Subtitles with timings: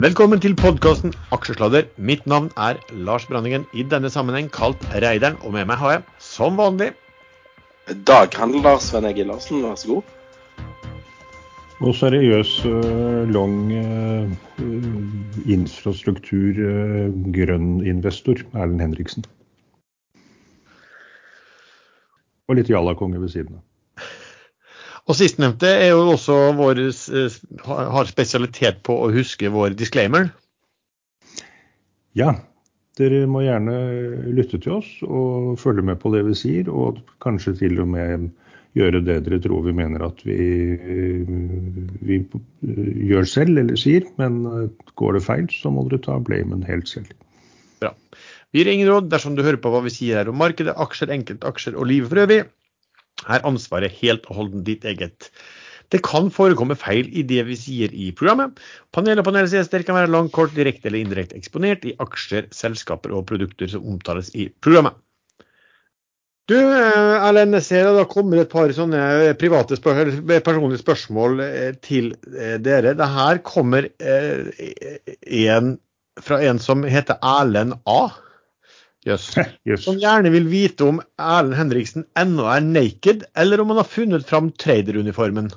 [0.00, 1.82] Velkommen til podkasten Aksjesladder.
[2.00, 5.36] Mitt navn er Lars Branningen, i denne sammenheng kalt Reideren.
[5.44, 6.86] Og med meg har jeg, som vanlig
[8.08, 10.14] Daghandler Sven Egil Larsen, vær så god.
[11.84, 19.28] Og seriøs, uh, lang uh, infrastruktur, uh, grønn investor, Erlend Henriksen.
[22.48, 23.69] Og litt jallakonge ved siden av.
[25.08, 26.82] Og sistnevnte er jo også vår,
[27.64, 30.28] har spesialitet på å huske vår disclaimer.
[32.18, 32.34] Ja,
[32.98, 33.76] dere må gjerne
[34.34, 38.30] lytte til oss og følge med på det vi sier, og kanskje til og med
[38.78, 40.36] gjøre det dere tror vi mener at vi,
[42.06, 42.20] vi
[43.10, 44.06] gjør selv eller sier.
[44.20, 44.42] Men
[45.00, 47.10] går det feil, så må dere ta blamen helt selv.
[47.82, 47.94] Bra.
[48.50, 51.12] Vi gir ingen råd dersom du hører på hva vi sier her om markedet, aksjer,
[51.14, 52.42] enkeltaksjer og livet for øvrig
[53.28, 55.30] er ansvaret helt og holdent ditt eget.
[55.90, 58.60] Det kan forekomme feil i det vi sier i programmet.
[58.94, 63.26] Panel og panelgjester kan være langt, kort, direkte eller indirekte eksponert i aksjer, selskaper og
[63.30, 64.94] produkter som omtales i programmet.
[66.50, 71.42] Du, eh, Erlend, jeg ser det har kommet et par sånne private spørsmål, personlige spørsmål
[71.44, 72.96] eh, til eh, dere.
[72.98, 75.76] Det her kommer en
[76.20, 78.10] fra en som heter Erlend A.
[79.06, 79.30] Yes.
[79.68, 79.84] yes.
[79.84, 84.26] Som gjerne vil vite om Erlend Henriksen ennå er naked, eller om han har funnet
[84.28, 85.50] fram traderuniformen.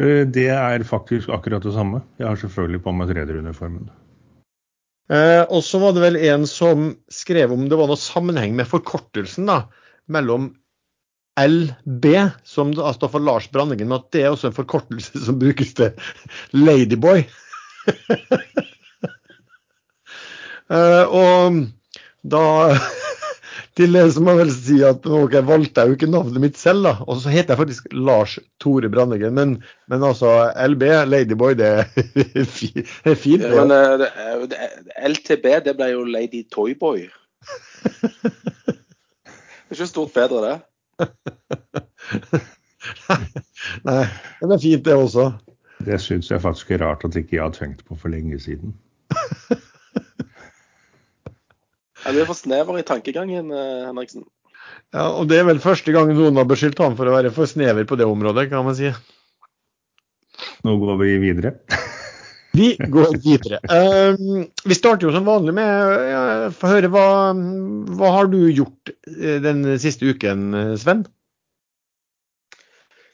[0.00, 2.02] Eh, det er faktisk akkurat det samme.
[2.18, 3.90] Jeg har selvfølgelig på meg traderuniformen.
[5.12, 8.70] Eh, og så var det vel en som skrev om det var noe sammenheng med
[8.70, 9.64] forkortelsen da,
[10.10, 10.52] mellom
[11.38, 12.06] LB,
[12.44, 15.94] som står for Lars Brandingen, at det er også en forkortelse som brukes til
[16.66, 17.24] Ladyboy.
[20.72, 21.62] Uh, og
[22.22, 22.44] da
[23.76, 26.58] Til det så må jeg vel si at ok, jeg valgte jo ikke navnet mitt
[26.60, 26.92] selv, da.
[27.08, 29.32] Og så heter jeg faktisk Lars Tore Brandegren.
[29.36, 29.54] Men,
[29.88, 33.46] men, altså LB, Ladyboy, det er fint.
[33.46, 33.72] Ja, men
[34.02, 34.10] det,
[34.52, 34.58] det,
[35.08, 37.06] LTB, det ble jo Lady Toyboy.
[38.12, 38.34] det
[39.72, 40.58] er ikke stort bedre, det.
[43.88, 45.30] Nei, det er fint, det også.
[45.82, 48.76] Det syns jeg faktisk er rart at ikke jeg har tenkt på for lenge siden.
[52.02, 54.24] Du er for snever i tankegangen, eh, Henriksen.
[54.92, 57.48] Ja, og det er vel første gang noen har beskyldt ham for å være for
[57.48, 58.90] snever på det området, kan man si.
[60.66, 61.54] Nå går vi videre.
[62.58, 63.62] vi går videre.
[63.70, 68.92] Uh, vi starter jo som vanlig med å Få høre, hva, hva, har du gjort
[69.08, 71.06] eh, den siste uken, Sven?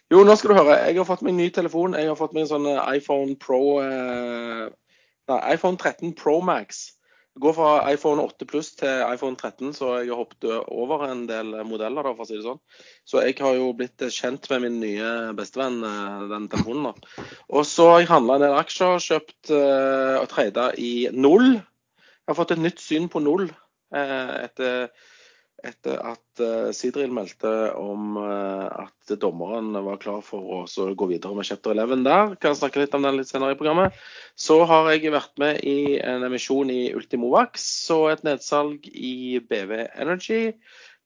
[0.08, 0.80] Jo, nå skal du høre.
[0.88, 1.94] Jeg har fått meg ny telefon.
[1.98, 4.68] Jeg har fått meg en sånn iPhone Pro uh,
[5.28, 6.86] Nei, iPhone 13 Pro Max
[7.40, 11.52] går fra iPhone 8 pluss til iPhone 13, så jeg har hoppet over en del
[11.68, 12.06] modeller.
[12.06, 12.60] Da, for å si det sånn.
[13.08, 16.90] Så jeg har jo blitt kjent med min nye bestevenn, eh, den telefonen.
[16.90, 17.26] da.
[17.48, 21.54] Og så har jeg handla en del aksjer, kjøpt uh, og trada i null.
[21.58, 24.90] Jeg har fått et nytt syn på null uh, etter
[25.66, 31.34] etter at uh, Sidril meldte om uh, at dommeren var klar for å gå videre
[31.34, 32.34] med chapter 11 der.
[32.38, 33.96] Kan jeg snakke litt om den litt senere i programmet.
[34.38, 37.64] Så har jeg vært med i en emisjon i Ultimovax
[37.96, 40.54] og et nedsalg i BV Energy.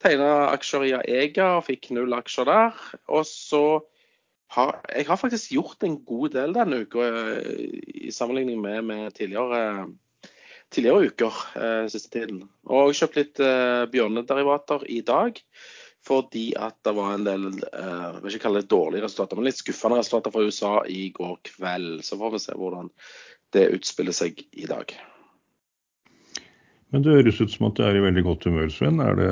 [0.02, 2.84] Tegna aksjer i Aega og fikk null aksjer der.
[3.08, 3.64] Og så
[4.52, 7.40] har jeg har faktisk gjort en god del denne uka uh,
[8.04, 9.88] i sammenligning med, med tidligere
[10.72, 12.42] tidligere uker eh, siste tiden.
[12.70, 15.40] Og kjøpt litt eh, bjørnederivater i dag.
[16.02, 19.46] Fordi at det var en del eh, jeg vil ikke kalle det dårlige resultater, men
[19.46, 22.02] litt skuffende resultater fra USA i går kveld.
[22.06, 22.90] Så får vi se hvordan
[23.54, 24.96] det utspiller seg i dag.
[26.92, 28.98] Men det høres ut som at det er i veldig godt humør, Sven.
[29.00, 29.28] Er det,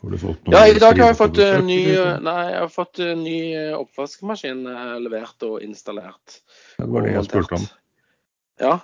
[0.00, 1.78] har du fått noe Ja, i dag har jeg fått, ny,
[2.26, 3.38] nei, jeg har fått ny
[3.78, 4.66] oppvaskmaskin
[5.04, 6.40] levert og installert.
[6.76, 7.70] Det var det jeg spurte om.
[8.60, 8.74] Ja,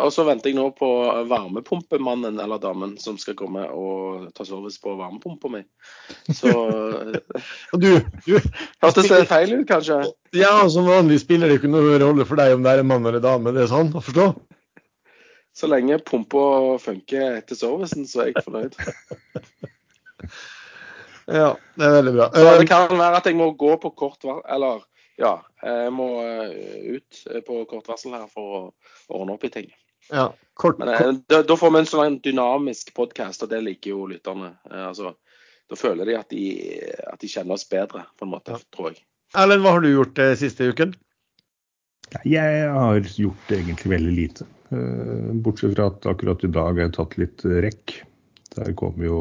[0.00, 0.88] og så venter jeg nå på
[1.28, 5.60] varmepumpemannen eller damen som skal komme og ta service på varmepumpa mi.
[6.32, 6.48] Så
[7.82, 7.90] du,
[8.24, 8.38] du
[8.80, 10.00] Hørtes det feil ut, kanskje?
[10.36, 13.04] Ja, som vanlig spiller det ikke noen rolle for deg om det er en mann
[13.04, 13.52] eller dame.
[13.52, 14.30] Det er sånn å forstå?
[15.58, 18.80] Så lenge pumpa funker etter servicen, så er jeg fornøyd.
[21.40, 22.28] ja, det er veldig bra.
[22.32, 24.24] Så det kan være at jeg må gå på kort.
[24.48, 24.86] Eller
[25.18, 25.34] ja,
[25.66, 28.60] jeg må eh, ut på kort varsel her for å
[29.18, 29.72] ordne opp i ting.
[30.12, 31.24] Ja, kort, Men kort.
[31.28, 34.52] da, da, får vi en sånn dynamisk podkast, og det liker jo lytterne.
[34.70, 35.16] Eh, altså,
[35.68, 36.44] da føler de at, de
[37.02, 38.62] at, de kjenner oss bedre, på en måte, ja.
[38.74, 39.02] tror jeg.
[39.36, 40.94] Erlend, hva har du gjort eh, siste uken?
[42.24, 44.46] Jeg har gjort egentlig veldig lite.
[45.44, 47.98] Bortsett fra at akkurat i dag har jeg tatt litt rekk.
[48.54, 49.18] Der kom jo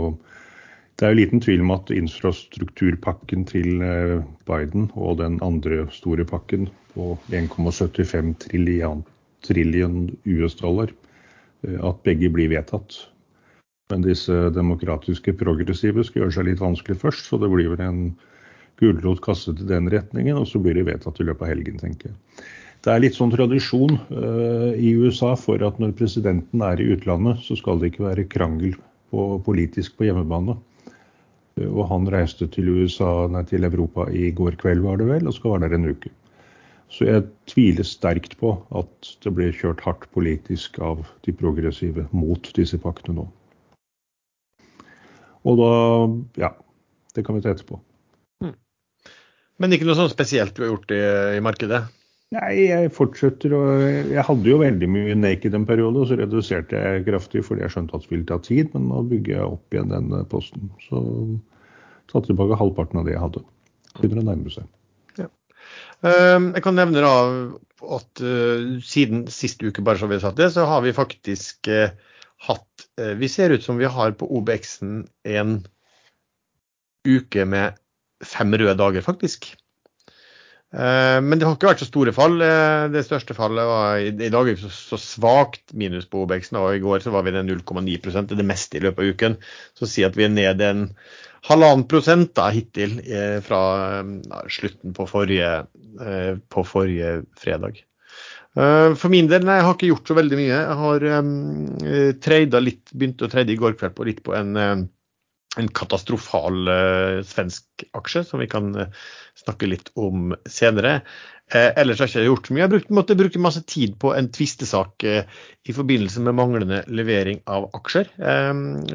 [0.98, 4.16] Det er jo liten tvil om at infrastrukturpakken til eh,
[4.50, 6.66] Biden og den andre store pakken
[6.96, 9.04] på 1,75 trillion,
[9.46, 10.90] trillion US-dollar,
[11.68, 12.98] eh, at begge blir vedtatt.
[13.94, 18.02] Men disse demokratiske progressive skal gjøre seg litt vanskelig først, så det blir vel en
[18.82, 22.10] gulrot kastet i den retningen, og så blir det vedtatt i løpet av helgen, tenker
[22.10, 22.18] jeg.
[22.86, 27.42] Det er litt sånn tradisjon uh, i USA for at når presidenten er i utlandet,
[27.46, 28.76] så skal det ikke være krangel
[29.12, 30.58] på, politisk på hjemmebane.
[31.66, 35.36] Og han reiste til USA, nei, til Europa i går kveld, var det vel, og
[35.36, 36.12] skal være der en uke.
[36.94, 42.52] Så jeg tviler sterkt på at det blir kjørt hardt politisk av de progressive mot
[42.56, 43.28] disse paktene nå.
[45.48, 45.74] Og da
[46.46, 46.54] Ja,
[47.16, 47.80] det kan vi ta etterpå.
[48.44, 48.56] Hmm.
[49.60, 51.02] Men ikke noe sånn spesielt du har gjort i,
[51.40, 51.84] i markedet?
[52.36, 56.76] Nei, jeg fortsetter å Jeg hadde jo veldig mye naked en periode, og så reduserte
[56.76, 59.76] jeg kraftig fordi jeg skjønte at det ville ta tid, men nå bygger jeg opp
[59.76, 60.66] igjen den posten.
[60.84, 61.00] Så
[62.12, 63.44] tatt tilbake halvparten av det jeg hadde.
[64.02, 64.68] Begynner å nærme seg.
[65.20, 65.30] Ja.
[66.10, 67.14] Ehm, jeg kan nevne da
[67.96, 71.70] at uh, siden sist uke, bare så vi har satt det, så har vi faktisk
[71.72, 71.94] uh,
[72.48, 72.88] hatt
[73.18, 75.56] Vi ser ut som vi har på OBX-en en
[77.08, 77.78] uke med
[78.26, 79.52] fem røde dager, faktisk.
[80.76, 82.42] Eh, men det har ikke vært så store fall.
[82.44, 86.84] Eh, det største fallet var i, dag så, så svakt minus på Obeksen, Og i
[86.84, 89.40] går så var vi ned 0,9 det er det meste i løpet av uken.
[89.78, 90.88] Så si at vi er ned en
[91.48, 93.62] halvannen prosent da, hittil eh, fra
[94.04, 95.52] ja, slutten på forrige,
[96.52, 97.80] på forrige fredag.
[98.58, 100.50] For min del, nei, jeg har ikke gjort så veldig mye.
[100.50, 104.58] Jeg har um, litt, begynte å trade i går kveld på litt på en
[105.62, 108.88] en katastrofal uh, svensk aksje, som vi kan uh,
[109.38, 111.02] snakke litt om senere.
[111.54, 112.64] Uh, ellers har jeg ikke gjort mye.
[112.64, 118.10] Jeg brukt, måtte masse tid på en tvistesak i forbindelse med manglende levering av aksjer,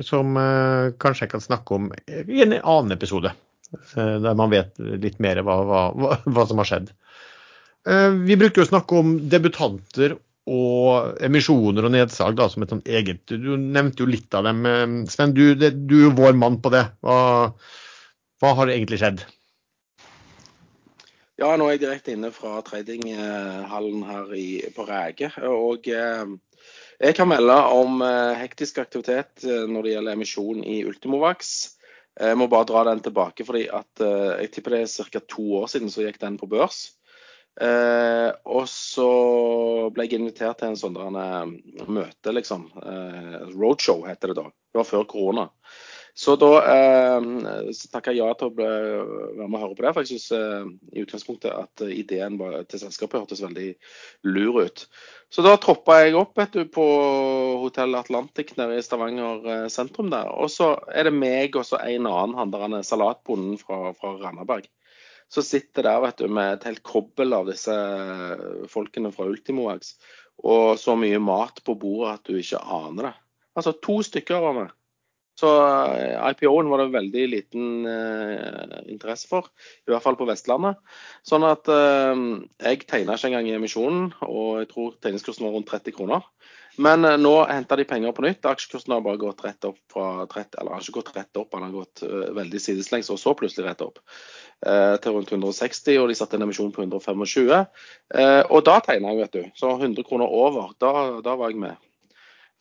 [0.04, 0.36] som
[1.00, 3.32] kanskje jeg kan snakke om i en annen episode.
[3.94, 6.90] der man vet litt mer hva, hva, hva som har skjedd.
[8.26, 10.16] vi bruker å snakke om debutanter
[10.50, 13.22] og emisjoner og nedsalg da, som et sånt eget.
[13.28, 14.64] Du nevnte jo litt av dem.
[14.66, 16.84] Eh, Sven, du, det, du er jo vår mann på det.
[17.04, 17.52] Hva,
[18.42, 19.22] hva, har egentlig skjedd?
[21.40, 25.30] Ja, nå er jeg direkte inne fra tradinghallen her i, på Ræge.
[25.48, 26.34] Og eh,
[27.02, 31.54] jeg kan melde om eh, hektisk aktivitet eh, når det gjelder emisjon i Ultimovax.
[32.20, 35.22] Jeg må bare dra den tilbake, fordi at eh, jeg tipper det er ca.
[35.32, 36.92] to år siden så gikk den på børs.
[37.60, 39.08] Eh, og så
[39.92, 41.44] ble jeg invitert til en sånn uh,
[41.84, 42.68] møte, liksom.
[42.80, 44.46] Eh, roadshow heter det da.
[44.72, 45.50] Det var før korona.
[46.14, 47.26] Så da eh,
[47.88, 49.92] takka jeg ja til å bli, være med og høre på det.
[49.96, 52.36] For jeg syns eh, i utgangspunktet at ideen
[52.68, 53.70] til selskapet hørtes veldig
[54.28, 54.84] lur ut.
[55.32, 56.84] Så da troppa jeg opp vet du, på
[57.62, 60.28] Hotell Atlantic nede i Stavanger eh, sentrum der.
[60.36, 64.68] Og så er det meg og så en annen, han der salatbonden fra, fra Randaberg
[65.32, 67.74] så sitter der vet du, med et helt kobbel av disse
[68.72, 69.94] folkene fra Ultimoax,
[70.44, 73.16] og så mye mat på bordet at du ikke aner det.
[73.56, 74.70] Altså to stykker av meg.
[75.38, 79.48] Så eh, IPO-en var det veldig liten eh, interesse for,
[79.86, 80.80] i hvert fall på Vestlandet.
[81.26, 82.24] Sånn at eh,
[82.66, 86.28] jeg tegna ikke engang i emisjonen, og jeg tror tegningskursen var rundt 30 kroner.
[86.80, 88.46] Men uh, nå henter de penger på nytt.
[88.48, 91.66] Aksjekursen har bare gått rett opp fra 30, eller har ikke gått rett opp, han
[91.66, 92.04] har gått
[92.38, 94.00] veldig sideslengs, og så plutselig rett opp.
[94.66, 97.64] Eh, til rundt 160, og de satte en emisjon på 125.
[98.14, 99.56] Eh, og da tegna jeg, vet du.
[99.58, 100.70] Så 100 kroner over.
[100.82, 100.92] Da,
[101.24, 101.88] da var jeg med.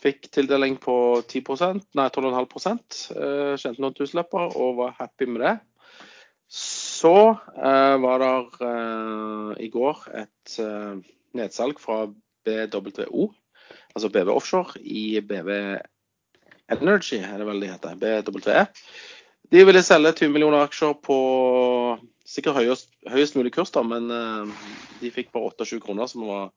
[0.01, 0.95] Fikk tildeling på
[1.29, 2.79] 10% nei 12,5
[3.13, 5.53] eh, Kjente noen tusenlapper og var happy med det.
[6.51, 8.31] Så eh, var det
[8.65, 10.97] eh, i går et eh,
[11.37, 12.07] nedsalg fra
[12.41, 13.29] BWO,
[13.95, 15.49] altså BV Offshore, i BV
[16.71, 17.97] Energy, er det vel de heter.
[17.99, 18.65] BWE.
[19.51, 21.17] De ville selge 20 millioner aksjer på
[22.27, 24.67] sikkert høyest, høyest mulig kurs, da, men uh,
[25.01, 26.51] de fikk bare 28 kroner, som var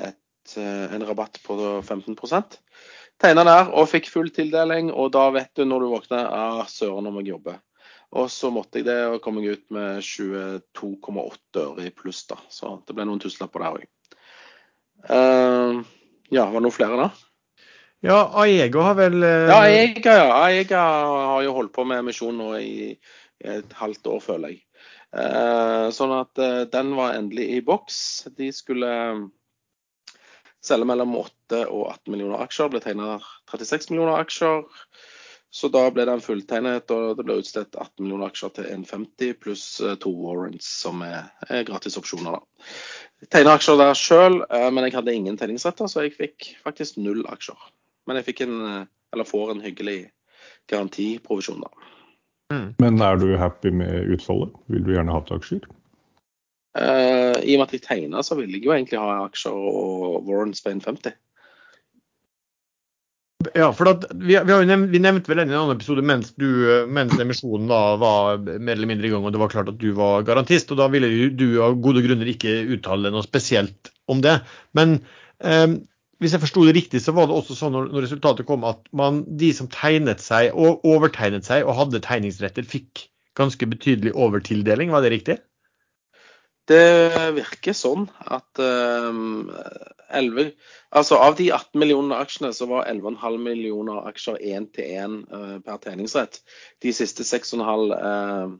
[0.00, 2.58] et, uh, en rabatt på 15%
[3.22, 7.06] Tegna der og fikk full tildeling, og da vet du når du våkner ah, søren
[7.06, 7.60] om jeg jobber.
[8.14, 12.38] Og så måtte jeg det og kom jeg ut med 22,8 øre i pluss, da.
[12.50, 13.86] Så det ble noen tusenlapper der òg.
[16.32, 17.08] Ja, var det noen flere da?
[18.04, 19.46] Ja, Aego har vel eh...
[19.48, 20.26] Ja, Aega, ja.
[20.44, 20.80] Aega
[21.30, 22.74] har jo holdt på med misjon nå i
[23.44, 24.60] et halvt år, føler jeg.
[25.14, 27.98] Eh, sånn at eh, den var endelig i boks.
[28.36, 29.24] De skulle eh,
[30.64, 32.72] selge mellom 8 og 18 millioner aksjer.
[32.72, 33.16] Ble tegna
[33.52, 34.64] 36 millioner aksjer.
[35.54, 39.66] Så da ble den fulltegnet, og det ble utstedt 18 millioner aksjer til 1,50 pluss
[39.80, 42.40] eh, to warrants, som er, er gratisopsjoner.
[43.32, 47.22] Tegna aksjer der sjøl, eh, men jeg hadde ingen tegningsretter, så jeg fikk faktisk null
[47.30, 47.58] aksjer.
[48.08, 50.10] Men jeg fikk en, eh, eller får en hyggelig
[50.72, 51.90] garantiprovisjon, da.
[52.52, 52.68] Mm.
[52.78, 54.52] Men er du happy med utfallet?
[54.68, 55.68] Vil du gjerne ha til aksjer?
[56.74, 60.26] Eh, I og med at jeg tegna, så ville jeg jo egentlig ha aksjer og
[60.26, 61.14] Warren Spain 1,50.
[63.52, 66.48] Ja, for at vi, vi, nevnt, vi nevnte vel en annen episode mens, du,
[66.88, 69.90] mens emisjonen da var mer eller mindre i gang og det var klart at du
[69.96, 70.72] var garantist.
[70.72, 74.38] og Da ville du av gode grunner ikke uttale noe spesielt om det.
[74.78, 74.98] Men
[75.44, 75.66] eh,
[76.22, 78.86] hvis jeg forsto det riktig, så var det også sånn når, når resultatet kom at
[78.96, 83.08] man, de som tegnet seg og overtegnet seg og hadde tegningsretter, fikk
[83.38, 84.94] ganske betydelig overtildeling.
[84.94, 85.40] Var det riktig?
[86.70, 86.84] Det
[87.36, 89.50] virker sånn at um,
[90.08, 90.54] 11,
[90.96, 95.58] altså av de 18 millioner aksjene, så var 11,5 millioner aksjer én til én uh,
[95.64, 96.40] per tegningsrett.
[96.80, 98.54] De siste 6,5 uh,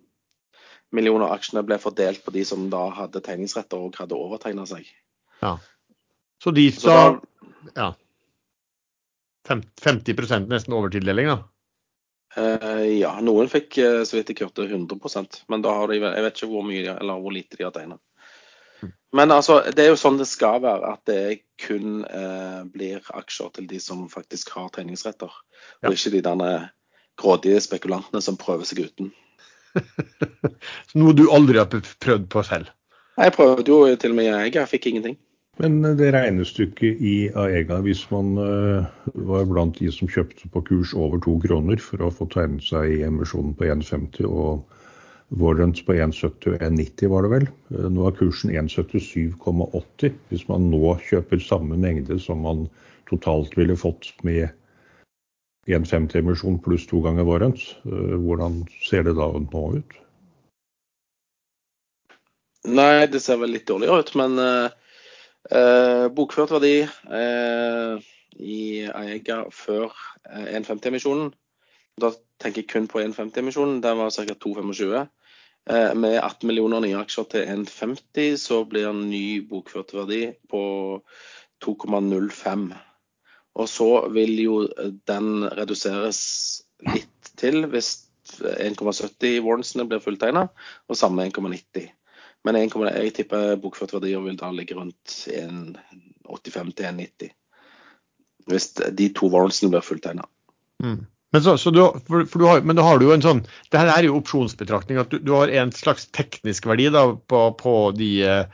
[0.95, 4.85] millioner aksjene ble fordelt på de som da hadde tegningsretter og hadde overtegna seg.
[5.41, 5.57] Ja.
[6.43, 6.99] Så de Så sa
[7.73, 7.95] ja,
[9.49, 11.41] 50% nesten overtildeling, da.
[12.39, 16.27] Uh, ja, noen fikk uh, så vidt jeg hørte 100% men da har de, jeg
[16.27, 18.01] vet ikke hvor mye eller hvor lite de har tegna.
[19.15, 21.19] Men altså, det er jo sånn det skal være, at det
[21.63, 25.31] kun eh, blir aksjer til de som faktisk har tegningsretter.
[25.31, 25.89] Ja.
[25.89, 26.65] Og ikke de der eh,
[27.21, 29.13] grådige spekulantene som prøver seg uten.
[30.99, 32.73] Noe du aldri har prøvd på selv.
[33.15, 35.17] Jeg prøvde jo til og med jeg, jeg fikk ingenting.
[35.63, 38.87] Men det regnestykket i Aega, hvis man eh,
[39.29, 42.97] var blant de som kjøpte på kurs over to kroner for å få tegnet seg
[42.97, 44.65] i emisjonen på 1,50 og
[45.35, 47.47] Warrant på 1,70 og 1,90 var det vel.
[47.75, 50.13] Eh, Nå er kursen 1,77,80.
[50.31, 52.67] Hvis man nå kjøper samme mengde som man
[53.11, 54.49] totalt ville fått med
[55.71, 60.01] 1,50-emisjon pluss to ganger warrants, eh, hvordan ser det da nå ut?
[62.65, 64.73] Nei, det ser vel litt dårligere ut, men eh,
[65.51, 68.07] eh, bokført verdi eh,
[68.41, 69.91] i Aega før
[70.31, 71.33] eh, 1,50-emisjonen
[72.01, 72.11] Da
[72.43, 73.83] tenker jeg kun på 1,50-emisjonen.
[73.85, 74.35] Den var ca.
[74.35, 75.05] 2,25.
[75.71, 80.65] Eh, med 18 millioner nye aksjer til 1,50 så blir ny bokført verdi på
[81.65, 82.67] 2,05.
[83.55, 84.57] Og så vil jo
[85.09, 86.21] den reduseres
[86.85, 87.95] litt til hvis
[88.43, 90.49] 1,70 warrantsene blir fulltegna,
[90.89, 91.89] og samme 1,90.
[92.45, 97.33] Men 1, jeg tipper bokført verdier vil da ligge rundt 1,85 til 1,90.
[98.51, 100.27] Hvis de to warrantsene blir fulltegna.
[100.85, 101.07] Mm.
[101.35, 103.41] Men, så, så du, for, for du har, men da har du jo en sånn
[103.73, 105.01] Det her er jo opsjonsbetraktning.
[105.01, 108.45] at Du, du har en slags teknisk verdi da, på, på de uh,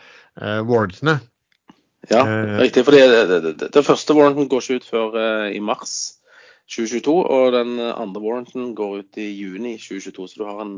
[0.65, 1.19] warrantsene.
[2.09, 2.87] Ja, uh, riktig.
[2.87, 5.99] For det, det, det, det første warranten går ikke ut før uh, i mars
[6.71, 10.31] 2022, og den andre warranten går ut i juni 2022.
[10.31, 10.75] Så du har en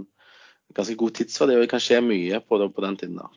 [0.76, 3.20] ganske god tidsverdi, og det kan skje mye på, det, på den tiden.
[3.20, 3.30] da.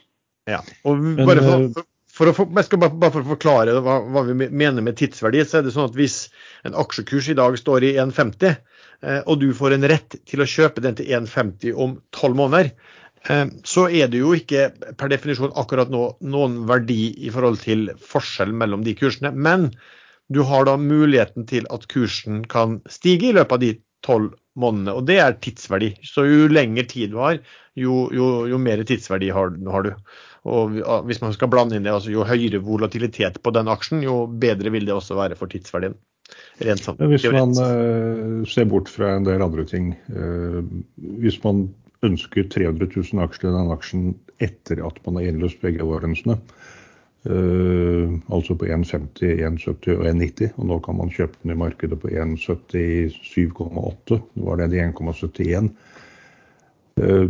[0.50, 0.62] Ja.
[0.86, 3.32] Og Men, bare for, eh, for, for å, for, jeg skal bare, bare for å
[3.34, 6.20] forklare hva, hva vi mener med tidsverdi, så er det sånn at hvis
[6.68, 8.54] en aksjekurs i dag står i 1,50,
[9.02, 12.72] eh, og du får en rett til å kjøpe den til 1,50 om 12 måneder,
[13.30, 17.90] eh, så er det jo ikke per definisjon akkurat nå noen verdi i forhold til
[18.14, 19.34] forskjell mellom de kursene.
[19.34, 19.72] Men
[20.34, 23.74] du har da muligheten til at kursen kan stige i løpet av de
[24.06, 24.32] 12
[24.62, 25.92] månedene, og det er tidsverdi.
[26.06, 27.40] Så jo lengre tid du har,
[27.80, 29.94] jo, jo, jo mer tidsverdi har, har du.
[30.46, 30.76] Og
[31.10, 34.72] hvis man skal blande inn det, altså jo høyere volatilitet på den aksjen, jo bedre
[34.74, 35.98] vil det også være for tidsverdien.
[36.66, 36.98] Rent sånn.
[37.02, 40.64] Men hvis man eh, ser bort fra en del andre ting Uh,
[41.22, 41.68] Hvis man
[42.06, 44.08] ønsker 300 000 aksjer i den aksjen
[44.44, 46.38] etter at man har innløst begge warrantsene,
[47.26, 51.98] eh, altså på 1,50, 1,70 og 1,90, og nå kan man kjøpe den i markedet
[52.02, 55.72] på 1,77,8, nå var den i 1,71.
[56.96, 57.28] Uh,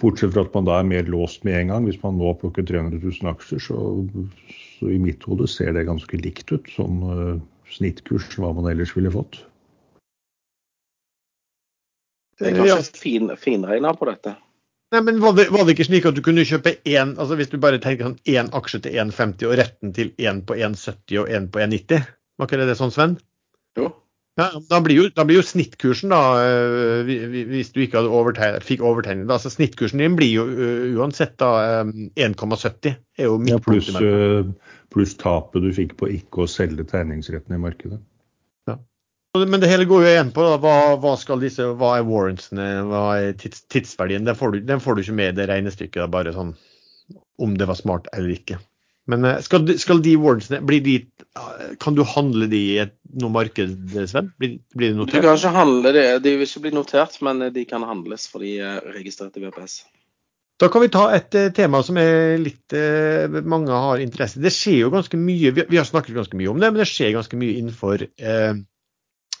[0.00, 1.82] Bortsett fra at man da er mer låst med en gang.
[1.84, 3.76] Hvis man nå plukker 300 000 aksjer, så,
[4.78, 6.70] så i mitt hode ser det ganske likt ut.
[6.72, 7.36] Sånn uh,
[7.74, 9.42] snittkurs hva man ellers ville fått.
[12.40, 12.78] Det er Ja.
[12.80, 14.32] ikke fin, finregna på dette.
[14.90, 17.50] Nei, men var det, var det ikke slik at du kunne kjøpe én altså hvis
[17.52, 21.28] du bare tenker sånn én aksje til 1,50 og retten til én på 1,70 og
[21.30, 22.08] én på 1,90?
[22.40, 23.14] Var ikke det det sånn, Sven?
[23.78, 23.92] Jo.
[24.40, 26.20] Ja, da blir jo, da blir jo snittkursen, da,
[27.04, 31.34] vi- hvis du ikke hadde overtegnet, fikk overtegning, altså snittkursen din blir jo øh, uansett
[31.42, 31.50] da
[31.82, 32.94] øh, 1,70.
[33.18, 34.46] er jo Ja, pluss, eh,
[34.94, 38.00] pluss tapet du fikk på ikke å selge tegningsretten i markedet.
[39.38, 42.64] Men det hele går jo igjen på da, hva, hva, skal disse, hva er warrantsene,
[42.88, 44.24] hva er tids, tidsverdien.
[44.26, 46.56] Den får, du, den får du ikke med i det regnestykket, da, bare sånn
[47.40, 48.58] om det var smart eller ikke.
[49.10, 50.96] Men eh, skal, de- skal de warrantsene, blir de,
[51.38, 53.76] eh, kan du handle de i et, noe marked,
[54.10, 54.32] Sven?
[54.42, 56.04] Blir, blir det Du kan ikke handle det.
[56.26, 58.56] De vil ikke bli notert, men de kan handles for de
[58.96, 59.78] registrerte VPS.
[60.60, 61.96] Da kan vi ta et eh, tema som
[62.42, 64.44] litt eh, mange har interesse i.
[64.44, 66.90] Det skjer jo ganske mye, vi, vi har snakket ganske mye om det, men det
[66.90, 68.58] skjer ganske mye innenfor eh,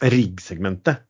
[0.00, 1.04] rigg-segmentet.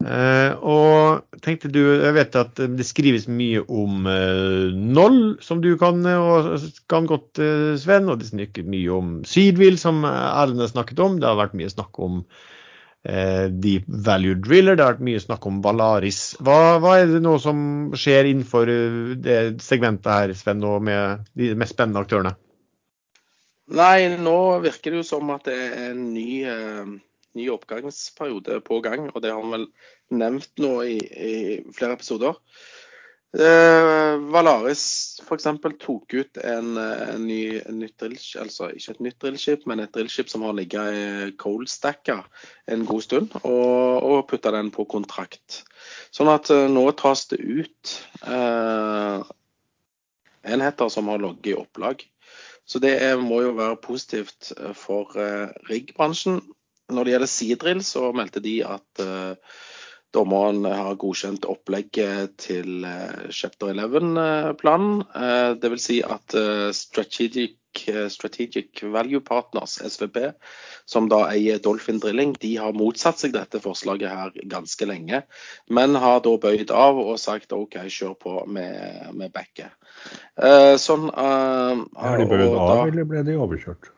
[0.00, 5.74] Eh, og tenkte du, Jeg vet at det skrives mye om uh, Noll, som du
[5.80, 6.54] kan, og
[6.88, 8.08] kan godt, uh, Sven.
[8.08, 11.18] Og det snakkes mye om Seedwheel, som Erlend har snakket om.
[11.20, 12.24] Det har vært mye snakk om
[13.00, 14.74] Deep Value Driller.
[14.76, 16.34] Det har vært mye snakk om Valaris.
[16.44, 17.62] Hva, hva er det nå som
[17.96, 18.68] skjer innenfor
[19.24, 22.34] det segmentet her, Sven, og med de mest spennende aktørene?
[23.72, 26.28] Nei, nå virker det jo som at det er en ny
[27.38, 29.66] ny oppgangsperiode på gang, og det har han vel
[30.10, 31.34] nevnt nå i, i
[31.76, 32.38] flere episoder.
[33.30, 35.44] Eh, Valaris f.eks.
[35.78, 39.92] tok ut en, en ny, en nytt drillskip, altså ikke et nytt drillskip, men et
[39.94, 42.16] drillskip som har ligget i coldstacka
[42.74, 45.60] en god stund, og, og putta den på kontrakt.
[46.10, 47.94] Sånn at eh, nå tas det ut
[48.26, 49.30] eh,
[50.50, 52.02] enheter som har ligget i opplag.
[52.66, 56.42] Så det er, må jo være positivt for eh, riggbransjen.
[56.90, 59.60] Når det gjelder Seadrill, så meldte de at uh,
[60.14, 65.02] dommeren har godkjent opplegget til uh, Chapter 11-planen.
[65.14, 65.86] Uh, Dvs.
[65.86, 66.36] Si at
[66.76, 67.56] strategic,
[68.10, 70.32] strategic, Value Partners, SVP,
[70.90, 75.22] som da eier Dolphin Drilling, de har motsatt seg dette forslaget her ganske lenge.
[75.70, 79.70] Men har da bøyd av og sagt OK, kjør på med, med backet.
[80.82, 83.92] sånn, er de bøyd av, eller ble de overkjørt?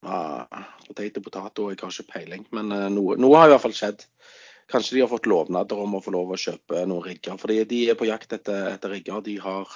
[0.00, 2.46] Potet og potato, jeg har ikke peiling.
[2.56, 4.06] Men uh, noe, noe, har i hvert fall skjedd.
[4.70, 7.38] Kanskje de har fått lovnader om å få lov å kjøpe noen rigger.
[7.40, 9.24] Fordi de er på jakt etter, etter rigger.
[9.26, 9.66] De har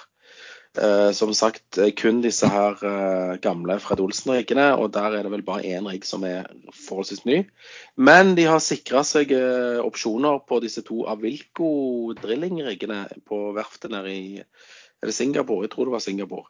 [0.78, 5.44] uh, som sagt kun disse her uh, gamle Fred Olsen-riggene, og der er det vel
[5.46, 6.46] bare én rigg som er
[6.86, 7.42] forholdsvis ny.
[7.98, 9.34] Men de har sikra seg
[9.84, 14.24] opsjoner på disse to Avilco drilling-riggene på verftet nede i
[15.04, 15.66] er det Singapore?
[15.66, 16.46] Jeg tror det var Singapore.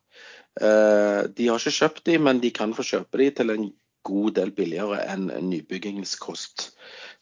[0.55, 3.65] De har ikke kjøpt de, men de kan få kjøpe de til en
[4.05, 6.69] god del billigere enn nybyggingskost.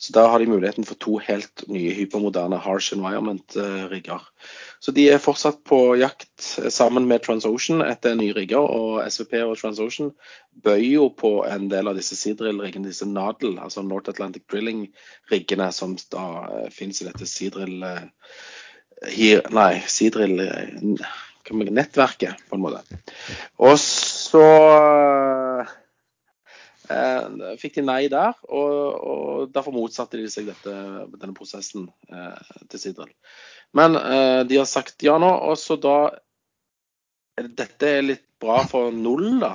[0.03, 4.25] Så da har de muligheten for to helt nye hypermoderne harsh environment-rigger.
[4.83, 9.57] Så de er fortsatt på jakt sammen med TransOcean etter nye rigger, og SVP og
[9.61, 10.11] TransOcean
[10.65, 15.95] bøyer jo på en del av disse Seadrill-riggene, disse NADL, altså North Atlantic Drilling-riggene, som
[16.11, 18.09] da eh, finnes i dette Seadrill eh,
[19.55, 21.07] Nei, Seadrill eh,
[21.51, 23.03] nettverket, på en måte.
[23.59, 24.47] Og så
[26.93, 28.73] Eh, fikk de nei der, og,
[29.13, 30.73] og, derfor motsatte de seg dette,
[31.15, 33.13] denne prosessen eh, til Sidrel.
[33.77, 35.97] Men eh, de har sagt ja nå, og så da
[37.33, 39.55] Dette er litt bra for null, da.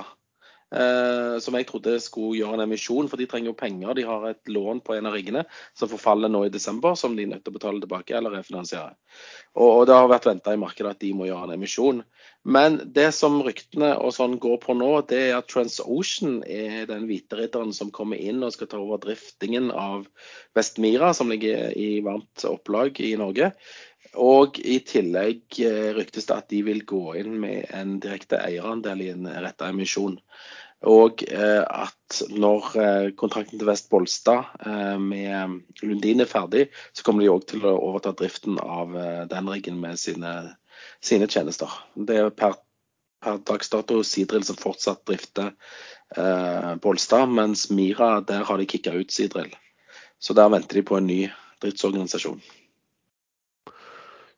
[0.68, 3.94] Eh, som jeg trodde skulle gjøre en emisjon, for de trenger jo penger.
[3.96, 5.46] De har et lån på en av riggene
[5.78, 8.92] som forfaller nå i desember, som de er nødt til å betale tilbake eller refinansiere.
[9.56, 12.02] Og, det har vært venta i markedet at de må gjøre en emisjon.
[12.44, 17.08] Men det som ryktene og sånn går på nå, det er at TransOcean er den
[17.08, 20.04] hvite ridderen som kommer inn og skal ta over driftingen av
[20.56, 23.54] Vestmira, som ligger i varmt opplag i Norge.
[24.16, 29.02] Og i tillegg eh, ryktes det at de vil gå inn med en direkte eierandel
[29.04, 30.16] i en retta emisjon.
[30.88, 34.54] Og eh, at når eh, kontrakten til Vest Bolstad
[35.02, 38.96] med Lundin er ferdig, så kommer de òg til å overta driften av
[39.28, 40.32] den riggen med sine,
[41.04, 41.72] sine tjenester.
[41.94, 42.56] Det er per,
[43.20, 45.52] per dags dato Sidril som fortsatt drifter
[46.16, 49.54] eh, Bolstad, mens Mira, der har de kicka ut Sidril.
[50.18, 51.20] Så der venter de på en ny
[51.62, 52.40] driftsorganisasjon.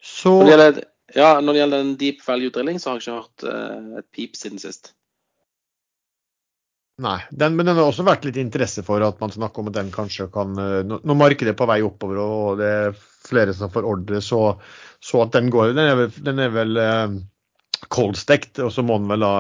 [0.00, 3.04] Så når det, gjelder, ja, når det gjelder en deep value drilling, så har jeg
[3.04, 4.94] ikke hørt uh, et pip siden sist.
[7.00, 9.76] Nei, den, men den har også vært litt interesse for at man snakker om at
[9.78, 13.72] den kanskje kan eh, Når markedet er på vei oppover og det er flere som
[13.72, 14.40] får ordre, så,
[15.00, 17.14] så at den går Den er vel, den er vel uh,
[17.88, 19.32] coldstekt, og så må den vel da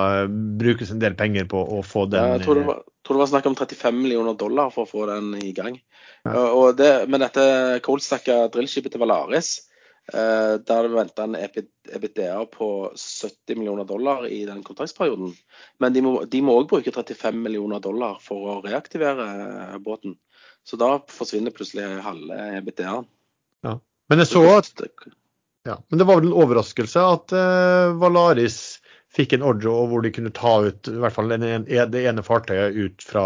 [0.62, 3.32] brukes en del penger på å få den Jeg tror det, var, tror det var
[3.34, 5.76] snakk om 35 millioner dollar for å få den i gang.
[6.24, 6.46] Ja.
[6.48, 7.44] Og det, men dette
[7.84, 9.58] coldstacka drillskipet til Valaris
[10.12, 15.34] Eh, der det venta en EBITDA på 70 millioner dollar i den kontraktsperioden.
[15.78, 16.02] Men de
[16.42, 20.16] må òg bruke 35 millioner dollar for å reaktivere eh, båten.
[20.66, 23.08] Så da forsvinner plutselig halve EBITDA-en.
[23.66, 23.78] Ja.
[24.10, 24.82] Men jeg så at
[25.68, 28.80] ja, men det var vel en overraskelse at uh, Valaris
[29.12, 33.04] fikk en ordre hvor de kunne ta ut i hvert fall det ene fartøyet ut
[33.04, 33.24] fra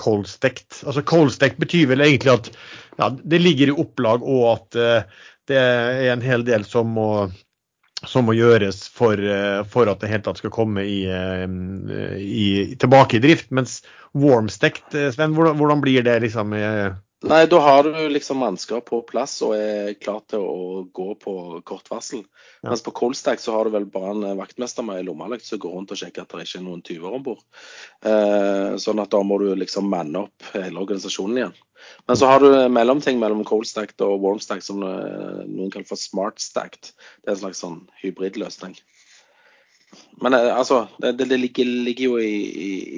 [0.00, 0.82] coldstekt.
[0.86, 2.50] Altså Coldstekt betyr vel egentlig at
[2.98, 7.08] ja, det ligger i opplag og at uh, det er en hel del som må,
[8.06, 11.46] som må gjøres for, uh, for, at det helt tatt skal komme i, uh,
[12.18, 13.50] i, tilbake i drift.
[13.54, 13.80] Mens
[14.14, 16.54] warmstekt, Sven, hvordan, hvordan, blir det liksom?
[17.24, 21.34] Nei, da har du liksom mannskap på plass og er klar til å gå på
[21.64, 22.20] kort varsel.
[22.60, 22.68] Ja.
[22.68, 25.72] Mens på Coldstack så har du vel bare en vaktmester med ei lommelykt som går
[25.72, 27.40] rundt og sjekker at det ikke er noen tyver om bord.
[28.04, 31.56] Eh, sånn at da må du liksom manne opp hele organisasjonen igjen.
[32.08, 36.92] Men så har du mellomting mellom Coldstacked og Warmstacked som eh, noen kaller for SmartStacked.
[37.22, 38.76] Det er en slags sånn hybridløsning.
[40.22, 42.36] Men eh, altså, det, det ligger, ligger jo i,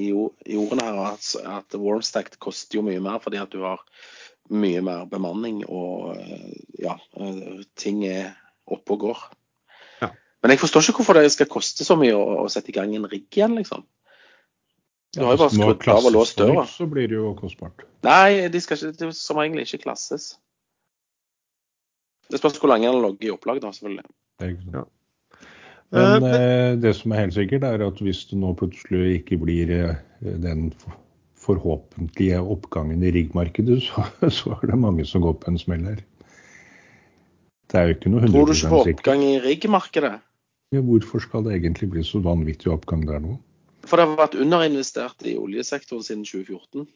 [0.06, 0.10] i,
[0.52, 3.82] i ordene her at, at Warmstacked koster jo mye mer fordi at du har
[4.52, 8.30] mye mer bemanning og eh, ja, eh, ting er
[8.66, 9.26] oppe og går.
[10.02, 10.12] Ja.
[10.42, 12.94] Men jeg forstår ikke hvorfor det skal koste så mye å, å sette i gang
[12.96, 13.86] en rigg igjen, liksom.
[15.16, 16.66] Du har jo bare skrudd av og låst døra.
[16.68, 17.86] Så blir det jo kostbart.
[18.04, 20.34] Nei, de skal ikke, de som egentlig ikke klasses.
[22.28, 24.04] Det spørs hvor lenge den logger i opplag, da, selvfølgelig.
[24.36, 24.76] Det er ikke sant.
[24.76, 24.84] Ja.
[25.94, 29.38] Men Eh, eh, det som er helt sikkert, er at hvis det nå plutselig ikke
[29.42, 30.72] blir eh, den
[31.38, 36.02] forhåpentlige oppgangen i riggmarkedet, så, så er det mange som går på en smell her.
[37.66, 40.14] Det er jo ikke noe Tror du ikke på oppgang i riggmarkedet?
[40.74, 43.38] Ja, hvorfor skal det egentlig bli så vanvittig oppgang der nå?
[43.86, 46.86] For det har vært underinvestert i oljesektoren siden 2014.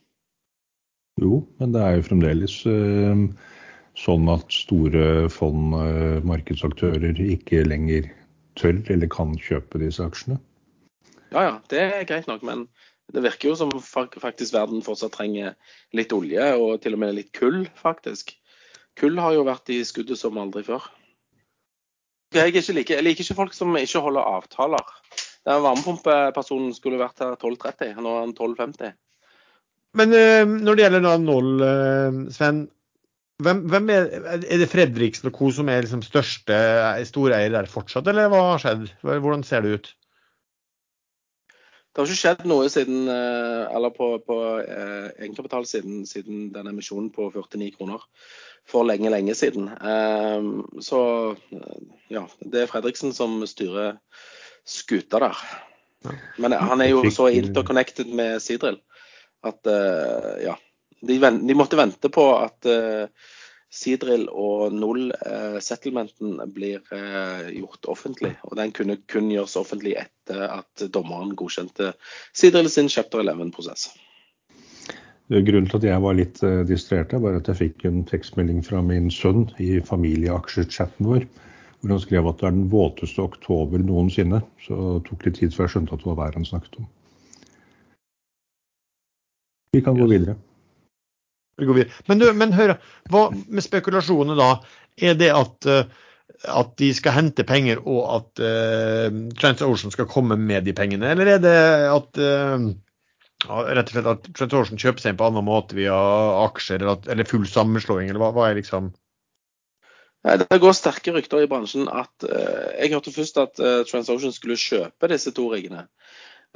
[1.23, 2.55] Jo, men det er jo fremdeles
[4.01, 5.75] sånn at store fond,
[6.27, 8.09] markedsaktører, ikke lenger
[8.59, 10.41] tør eller kan kjøpe disse aksjene.
[11.31, 12.67] Ja ja, det er greit nok, men
[13.15, 15.55] det virker jo som fak- faktisk verden fortsatt trenger
[15.97, 18.35] litt olje, og til og med litt kull, faktisk.
[18.99, 20.87] Kull har jo vært i skuddet som aldri før.
[22.35, 24.91] Jeg, er ikke like, jeg liker ikke folk som ikke holder avtaler.
[25.49, 28.93] Den varmepumpepersonen skulle vært her 12.30, nå er han 12.50.
[29.99, 32.69] Men eh, når det gjelder da Noll, eh, Sven.
[33.41, 35.51] Hvem, hvem er, er det Fredriksen og co.
[35.55, 36.59] som er liksom største
[37.09, 38.91] storeier der fortsatt, eller hva har skjedd?
[39.03, 39.91] Hvordan ser det ut?
[41.91, 46.71] Det har ikke skjedd noe siden, eh, eller på, på eh, egenkapital siden, siden den
[46.71, 48.05] emisjonen på 49 kroner.
[48.71, 49.67] For lenge, lenge siden.
[49.75, 50.47] Eh,
[50.87, 51.01] Så
[51.51, 51.83] eh,
[52.15, 53.99] ja, det er Fredriksen som styrer
[54.63, 55.43] skuta der.
[56.39, 58.79] Men han er jo så interconnected med Sidril
[59.45, 60.55] at eh, ja.
[61.01, 63.09] De, de måtte vente på at uh,
[63.71, 68.33] Sidril og null eh, settlementen blir uh, gjort offentlig.
[68.49, 71.93] Og den kunne kun gjøres offentlig etter at dommeren godkjente
[72.35, 73.93] Sidril sin chapter 11-prosess.
[75.31, 78.83] Grunnen til at jeg var litt uh, distrahert, var at jeg fikk en tekstmelding fra
[78.83, 81.29] min sønn i familieaksjechatten vår,
[81.79, 84.43] hvor han skrev at det er den våteste oktober noensinne.
[84.67, 86.91] Så det tok litt tid før jeg skjønte at det var været han snakket om.
[89.79, 90.35] Vi kan gå videre.
[92.11, 92.77] Men, men hør,
[93.13, 94.53] hva med spekulasjonene da?
[95.01, 95.89] Er det at, eh,
[96.51, 101.35] at de skal hente penger og at uh, TransOcean skal komme med de pengene, eller
[101.35, 101.59] er det
[101.91, 102.71] at uh,
[103.49, 105.97] rett og slett at TransOcean kjøper seg inn på annen måte via
[106.47, 108.93] aksjer eller, at, eller full sammenslåing, eller hva, hva er liksom
[110.27, 114.35] Nei, Det går sterke rykter i bransjen at uh, Jeg hørte først at uh, TransOcean
[114.37, 115.87] skulle kjøpe disse to riggene.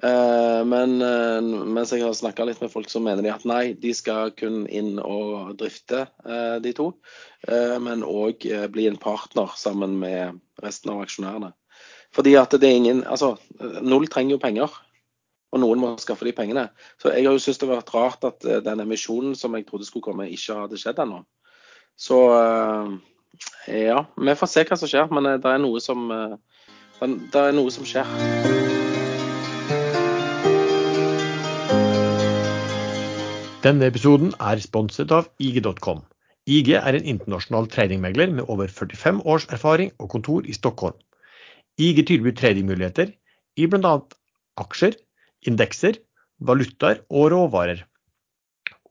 [0.03, 3.75] Eh, men eh, mens jeg har snakka litt med folk, så mener de at nei,
[3.79, 6.93] de skal kun inn og drifte eh, de to.
[7.45, 11.51] men òg bli en partner sammen med resten av aksjonærene.
[12.15, 13.35] Fordi at det er ingen Altså,
[13.83, 14.79] Null trenger jo penger.
[15.53, 16.71] Og noen må skaffe de pengene.
[16.99, 19.87] Så jeg har jo syntes det har vært rart at den emisjonen som jeg trodde
[19.87, 21.21] skulle komme, ikke hadde skjedd ennå.
[22.01, 22.19] Så
[23.69, 27.77] ja, vi får se hva som skjer, men det er noe som, det er noe
[27.77, 28.84] som skjer.
[33.65, 36.03] Denne episoden er sponset av IG.com.
[36.45, 40.99] IG er en internasjonal tradingmegler med over 45 års erfaring og kontor i Stockholm.
[41.81, 43.15] IG tilbyr tradingmuligheter
[43.57, 43.95] i bl.a.
[44.61, 44.99] aksjer,
[45.49, 45.97] indekser,
[46.45, 47.81] valutaer og råvarer.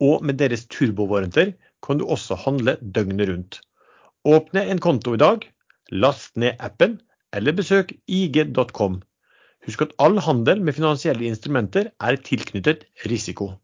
[0.02, 1.54] Og med deres turbovarenter
[1.86, 3.62] kan du også handle døgnet rundt.
[4.26, 5.46] Åpne en konto i dag,
[5.94, 6.98] last ned appen
[7.30, 9.04] eller besøk ig.com.
[9.68, 13.54] Husk at all handel med finansielle instrumenter er tilknyttet risiko.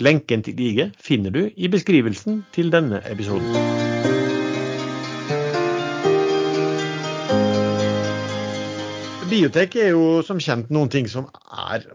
[0.00, 3.54] Lenken til IG finner du i beskrivelsen til denne episoden.
[9.30, 11.30] Biotek er jo som kjent noen ting som
[11.72, 11.88] er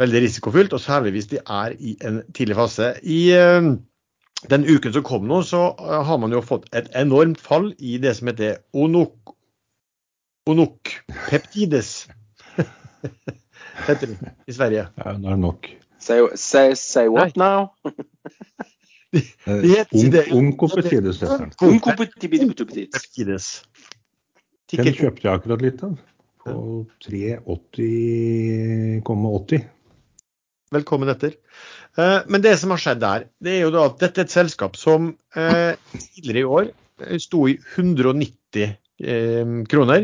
[0.00, 2.90] veldig risikofylt, og særlig hvis de er i en tidlig fase.
[3.04, 3.68] I eh,
[4.50, 7.98] den uken som kom nå, så eh, har man jo fått et enormt fall i
[8.02, 9.36] det som heter onok,
[10.48, 11.96] onokpeptides.
[13.86, 14.88] heter det i Sverige.
[15.04, 15.76] Ja, det er nok.
[16.06, 17.74] Say, say, say what now?
[20.30, 21.50] Onkopeptides heter den.
[24.70, 25.96] Kjøpte jeg akkurat litt av.
[26.46, 26.54] På
[27.08, 29.64] 380,80.
[30.76, 31.32] Velkommen etter.
[31.98, 34.36] Eh, men det som har skjedd der, det er jo da at dette er et
[34.36, 35.00] selskap som
[35.34, 36.66] eh, tidligere i år
[37.02, 38.76] eh, sto i 190 eh,
[39.74, 40.02] kroner.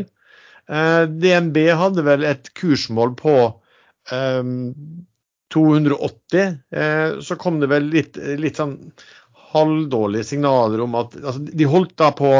[0.67, 3.35] Eh, DNB hadde vel et kursmål på
[5.53, 6.57] 280.
[7.21, 8.79] så kom det vel litt, litt sånn
[9.53, 12.33] halvdårlige signaler om at altså, De holdt da på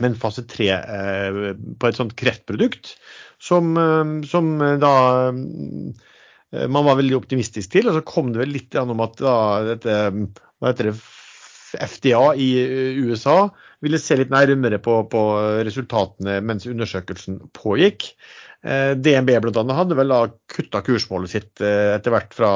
[0.00, 2.96] med en fase tre eh, på et sånt kreftprodukt
[3.42, 4.94] som, eh, som eh, da
[6.70, 7.88] man var veldig optimistisk til.
[7.90, 9.36] Og så kom det vel litt om at da,
[9.74, 9.94] dette,
[10.62, 10.96] hva heter det,
[11.74, 12.48] FDA i
[13.02, 13.48] USA
[13.82, 15.22] ville se litt nærmere på, på
[15.66, 18.12] resultatene mens undersøkelsen pågikk.
[18.64, 19.62] DNB bl.a.
[19.76, 22.50] hadde vel da kutta kursmålet sitt etter hvert fra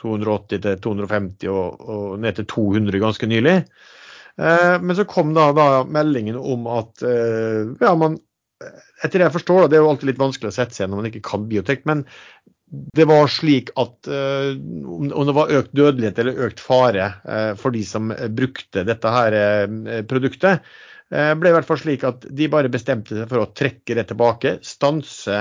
[0.00, 3.56] 280 til 250 og, og ned til 200 ganske nylig.
[4.40, 8.20] Eh, men så kom da, da meldingen om at eh, ja, man
[9.00, 11.06] Etter det jeg forstår, det er jo alltid litt vanskelig å sette seg når man
[11.08, 12.02] ikke kan biotek, men
[12.92, 17.06] det var slik at om det var økt dødelighet eller økt fare
[17.56, 19.38] for de som brukte dette her
[20.12, 20.60] produktet,
[21.10, 24.58] ble i hvert fall slik at de bare bestemte seg for å trekke det tilbake,
[24.62, 25.40] stanse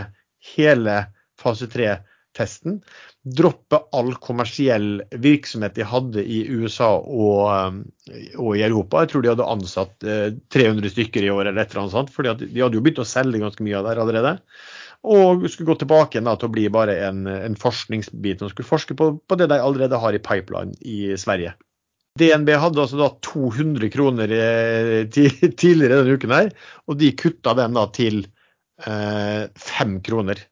[0.56, 0.96] hele
[1.40, 2.80] fase 3-testen
[3.36, 9.04] droppe all kommersiell virksomhet de hadde i USA og, eh, og, i Europa.
[9.04, 12.14] Jeg tror de hadde ansatt 300 eh, stykker i år eller et eller annet sånt,
[12.14, 14.36] For de hadde jo begynt å selge ganske mye av det allerede.
[15.10, 18.98] Og skulle gå tilbake da, til å bli bare en, en forskningsbit og skulle forske
[19.00, 21.56] på, på, det de allerede har i pipeline i Sverige.
[22.20, 26.52] DNB hadde altså da 200 kroner eh, tidligere denne uken her,
[26.88, 28.24] og de kutta den da til
[28.86, 29.46] eh,
[30.06, 30.46] kroner.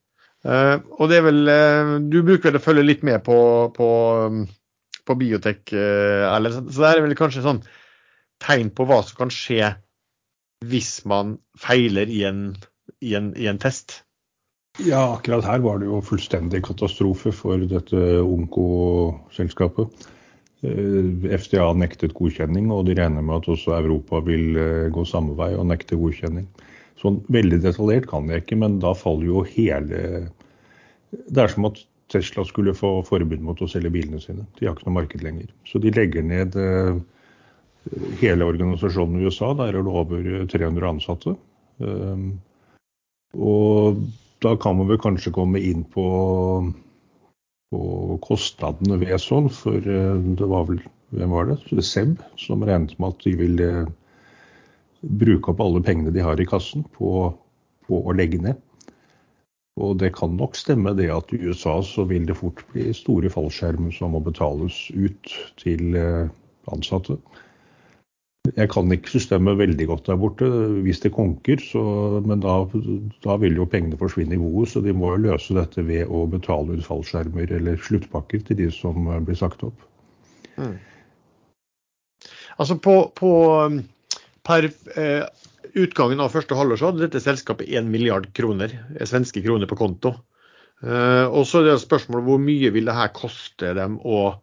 [0.47, 1.49] Uh, og det er vel
[2.07, 3.35] Du bruker vel å følge litt med på,
[3.73, 3.87] på,
[5.03, 6.69] på biotek, Erlend.
[6.71, 7.59] Så det er vel kanskje sånn
[8.45, 9.73] tegn på hva som kan skje
[10.65, 12.51] hvis man feiler i en,
[13.03, 14.03] i en, i en test.
[14.77, 20.07] Ja, akkurat her var det jo fullstendig katastrofe for dette Onko-selskapet.
[20.61, 24.57] FDA nektet godkjenning, og de regner med at også Europa vil
[24.93, 26.47] gå samme vei og nekte godkjenning.
[26.97, 29.99] Sånn veldig detaljert kan jeg ikke, men da faller jo hele
[31.29, 31.77] Det er som at
[32.11, 34.45] Tesla skulle få forbud mot å selge bilene sine.
[34.57, 35.51] De har ikke noe marked lenger.
[35.67, 36.99] Så de legger ned eh,
[38.21, 39.53] hele organisasjonen i USA.
[39.59, 41.35] Der er det over 300 ansatte.
[41.83, 42.27] Eh,
[43.35, 43.99] og
[44.43, 46.05] da kan man vel kanskje komme inn på,
[47.73, 50.81] på kostnadene ved sånn, for eh, det var vel
[51.15, 51.83] hvem var det?
[51.87, 53.67] Seb som regnet med at de ville
[55.01, 57.29] bruke opp alle pengene de har i kassen på,
[57.87, 58.59] på, å legge ned.
[59.77, 63.29] Og det kan nok stemme det at i USA så vil det fort bli store
[63.31, 66.31] fallskjermer som må betales ut til eh,
[66.73, 67.19] ansatte.
[68.55, 70.47] Jeg kan ikke systemet veldig godt der borte
[70.85, 71.83] hvis det konker, så,
[72.23, 72.59] men da,
[73.25, 74.71] da, vil jo pengene forsvinne i boet.
[74.71, 78.71] Så de må jo løse dette ved å betale ut fallskjermer eller sluttpakker til de
[78.73, 79.85] som eh, blir sagt opp.
[80.57, 80.77] Mm.
[82.57, 83.31] Altså på, på
[84.47, 85.25] Per eh,
[85.77, 89.77] utgangen av første halvår så hadde dette selskapet 1 milliard kroner, eh, svenske kroner på
[89.79, 90.13] konto.
[90.83, 94.37] Eh, og så er det spørsmålet hvor mye vil det her koste dem å,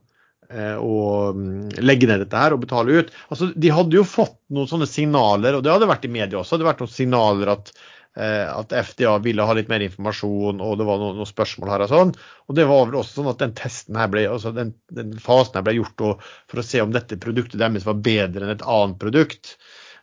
[0.51, 3.13] eh, å mm, legge ned dette her og betale ut.
[3.29, 6.57] Altså, de hadde jo fått noen sånne signaler, og det hadde vært i media også,
[6.57, 10.81] det hadde vært noen signaler at eh, at FDA ville ha litt mer informasjon, og
[10.81, 12.15] det var noen, noen, spørsmål her og sånn.
[12.49, 15.61] Og det var vel også sånn at den testen her ble, altså den, den fasen
[15.61, 16.09] her ble gjort
[16.51, 19.57] for å se om dette produktet deres var bedre enn et annet produkt.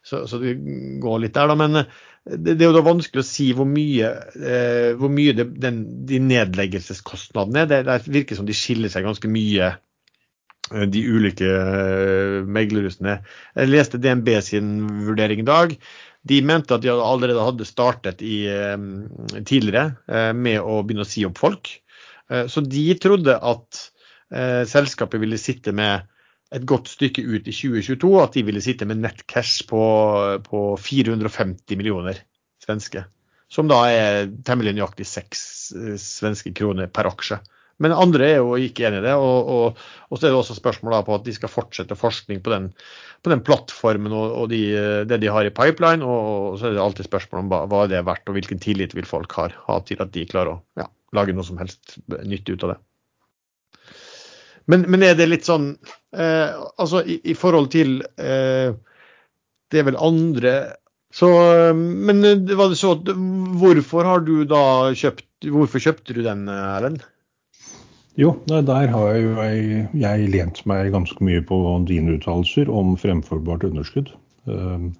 [0.04, 0.56] Så, så, det
[1.02, 1.58] går litt der, da.
[1.60, 5.36] Men eh, det, det er jo da vanskelig å si hvor mye, eh, hvor mye
[5.38, 7.72] det, den, de nedleggelseskostnadene er.
[7.72, 9.80] Det, det, virker som de skiller seg ganske mye, eh,
[10.92, 13.20] de ulike eh, meglerhusene.
[13.58, 14.72] Jeg leste DNB sin
[15.08, 15.76] vurdering i dag.
[16.28, 18.78] De mente at de allerede hadde startet i, eh,
[19.42, 21.78] tidligere eh, med å begynne å si opp folk.
[22.48, 23.80] Så de trodde at
[24.72, 26.06] selskapet ville sitte med
[26.56, 29.82] et godt stykke ut i 2022 at de ville sitte med nettcash på,
[30.46, 32.22] på 450 millioner
[32.64, 33.06] svenske.
[33.52, 35.42] Som da er temmelig nøyaktig seks
[35.76, 37.42] eh, svenske kroner per aksje.
[37.82, 39.16] Men andre er jo ikke enig i det.
[39.18, 42.54] Og, og, og, så er det også spørsmål på at de skal fortsette forskning på
[42.54, 42.70] den,
[43.26, 44.62] på den plattformen og, og de,
[45.10, 46.06] det de har i pipeline.
[46.06, 49.10] Og, så er det alltid spørsmål om hva, det er verdt, og hvilken tillit vil
[49.10, 52.68] folk ha, ha til at de klarer å ja, lage noe som helst nytt ut
[52.68, 52.80] av det.
[54.70, 55.72] Men, men, er det litt sånn
[56.14, 58.70] eh, Altså i, i, forhold til eh,
[59.74, 60.52] Det er vel andre
[61.12, 61.28] så,
[61.74, 62.22] Men
[62.54, 67.02] var det så Hvorfor har du da kjøpt Hvorfor kjøpte du den, Erlend?
[68.20, 74.12] Jo, der har jeg, jeg lent meg ganske mye på dine uttalelser om fremforbart underskudd.
[74.52, 74.92] Ehm,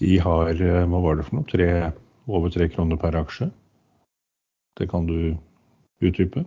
[0.00, 1.70] de har eh, hva var det for noe, tre,
[2.28, 3.48] over tre kroner per aksje.
[4.76, 5.32] Det kan du
[6.04, 6.44] utdype?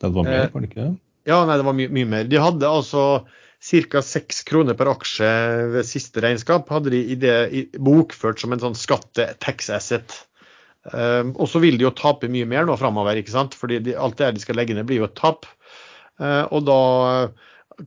[0.00, 0.94] Det var mer, eh, var det ikke det?
[1.26, 2.30] Ja, nei, det var mye, mye mer.
[2.30, 3.02] De hadde altså
[3.66, 4.02] ca.
[4.02, 5.32] 6 kroner per aksje
[5.74, 6.70] ved siste regnskap.
[6.70, 10.20] Hadde de i det i, bokført som en sånn skatte-tax asset.
[10.92, 13.56] Um, og så vil de jo tape mye mer nå framover, ikke sant?
[13.58, 15.48] fordi de, alt det de skal legge ned, blir jo et tap.
[16.20, 16.80] Uh, og da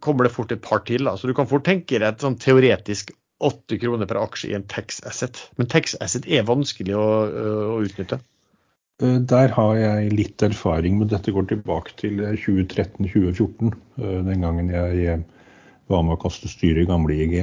[0.04, 1.08] kommer det fort et par til.
[1.08, 1.16] Da.
[1.18, 4.68] Så du kan fort tenke deg et sånn teoretisk 8 kroner per aksje i en
[4.70, 5.40] tax asset.
[5.58, 7.08] Men tax asset er vanskelig å,
[7.76, 8.20] å utnytte.
[9.02, 13.72] Eh, der har jeg litt erfaring, men dette går tilbake til 2013-2014.
[14.02, 15.22] Eh, den gangen jeg
[15.90, 17.40] var med å kaste styret i gamle IG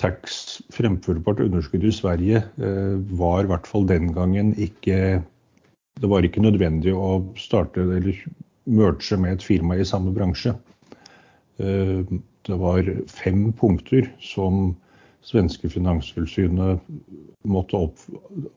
[0.00, 5.20] tax fremførbart underskudd i Sverige eh, var i hvert fall den gangen ikke
[6.00, 8.16] Det var ikke nødvendig å starte eller
[8.64, 10.54] merge med et firma i samme bransje.
[11.60, 12.06] Eh,
[12.48, 14.70] det var fem punkter som
[15.26, 16.80] svenske finanstilsynet
[17.44, 17.98] måtte opp,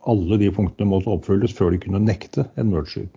[0.07, 3.09] Alle de punktene måtte oppfylles før de kunne nekte en merger.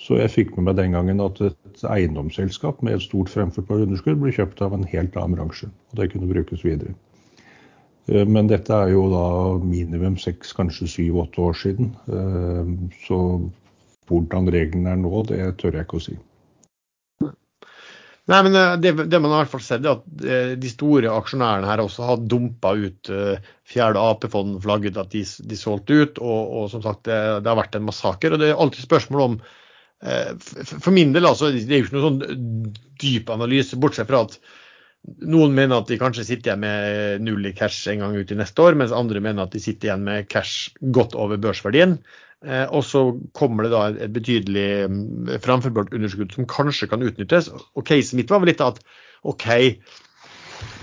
[0.00, 4.20] Så jeg fikk med meg den gangen at et eiendomsselskap med et stort fremførbart underskudd
[4.20, 5.68] ble kjøpt av en helt annen bransje.
[5.92, 6.94] Og det kunne brukes videre.
[8.08, 9.26] Eh, men dette er jo da
[9.62, 11.92] minimum seks, kanskje syv, åtte år siden.
[12.08, 13.20] Eh, så
[14.10, 16.16] hvordan reglene er nå, det tør jeg ikke å si.
[18.30, 21.70] Nei, men eh, det, det, man i hvert fall sett, er at de store aksjonærene
[21.70, 23.12] her også har dumpa ut
[23.70, 26.20] fjerde AP-fond, flagget at de, de, solgte ut.
[26.22, 28.34] Og, og som sagt, det, det, har vært en massaker.
[28.34, 29.40] Og det er alltid spørsmål om
[30.00, 34.38] For min del, altså, det er jo ikke noen sånn dyp analyse, bortsett fra at
[35.24, 38.36] noen mener at de kanskje sitter igjen med null i cash en gang ut i
[38.38, 41.96] neste år, mens andre mener at de sitter igjen med cash godt over børsverdien.
[42.44, 43.02] Eh, og så
[43.36, 47.50] kommer det da et betydelig mm, framførbart underskudd som kanskje kan utnyttes.
[47.76, 48.80] Og casen mitt var vel litt at
[49.28, 49.46] OK,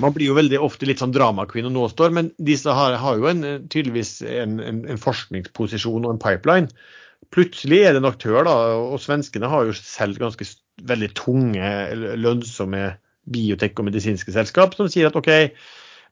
[0.01, 3.17] man blir jo veldig ofte litt sånn dramaqueen og nå står, men disse har, har
[3.17, 6.69] jo en, tydeligvis en, en, en, forskningsposisjon og en pipeline.
[7.33, 10.45] Plutselig er det en aktør, da, og svenskene har jo selv ganske
[10.87, 11.73] veldig tunge,
[12.21, 12.85] lønnsomme
[13.33, 15.31] biotek og medisinske selskap som sier at OK,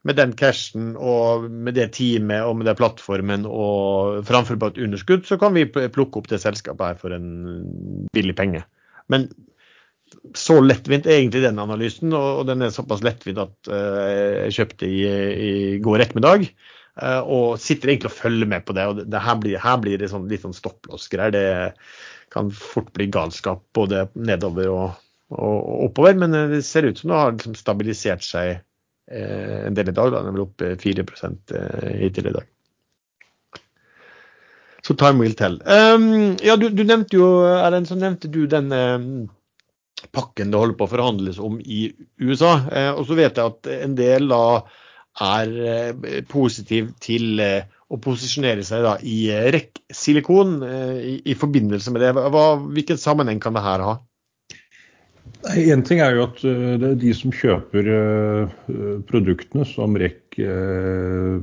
[0.05, 4.79] med den cashen og med det teamet og med den plattformen og framfor på et
[4.85, 8.61] underskudd, så kan vi plukke opp det selskapet her for en billig penge.
[9.09, 9.29] Men
[10.37, 14.89] så lettvint er egentlig den analysen, og den er såpass lettvint at uh, jeg kjøpte
[14.89, 14.99] i,
[15.49, 16.47] i går ettermiddag.
[16.95, 18.85] Uh, og sitter egentlig og følger med på det.
[18.87, 21.33] og det, her, blir, her, blir, det sånn, litt sånn stopplåsgreier.
[21.33, 25.01] Det kan fort bli galskap både nedover og,
[25.33, 26.17] og oppover.
[26.21, 29.95] Men eh, det ser ut som det har liksom stabilisert seg eh, en del i
[29.95, 30.11] dag.
[30.11, 30.21] Da.
[30.21, 32.51] Den er vel opp 4 eh, hittil i dag.
[34.85, 35.55] Så time will tell.
[35.65, 38.69] Um, ja, du, du, nevnte jo, Erlend, så nevnte du den
[40.13, 41.87] pakken det holder på å forhandles om i
[42.21, 42.57] USA.
[42.71, 44.43] Eh, og så vet jeg at en del da
[45.25, 52.01] er eh, positiv til eh, å posisjonere seg da i REC-silikon i, i, forbindelse med
[52.01, 52.13] det.
[52.33, 53.93] Hva, hvilken sammenheng kan det her ha?
[55.45, 58.55] En ting er jo at eh, det er de som kjøper eh,
[59.09, 61.37] produktene som REC eh,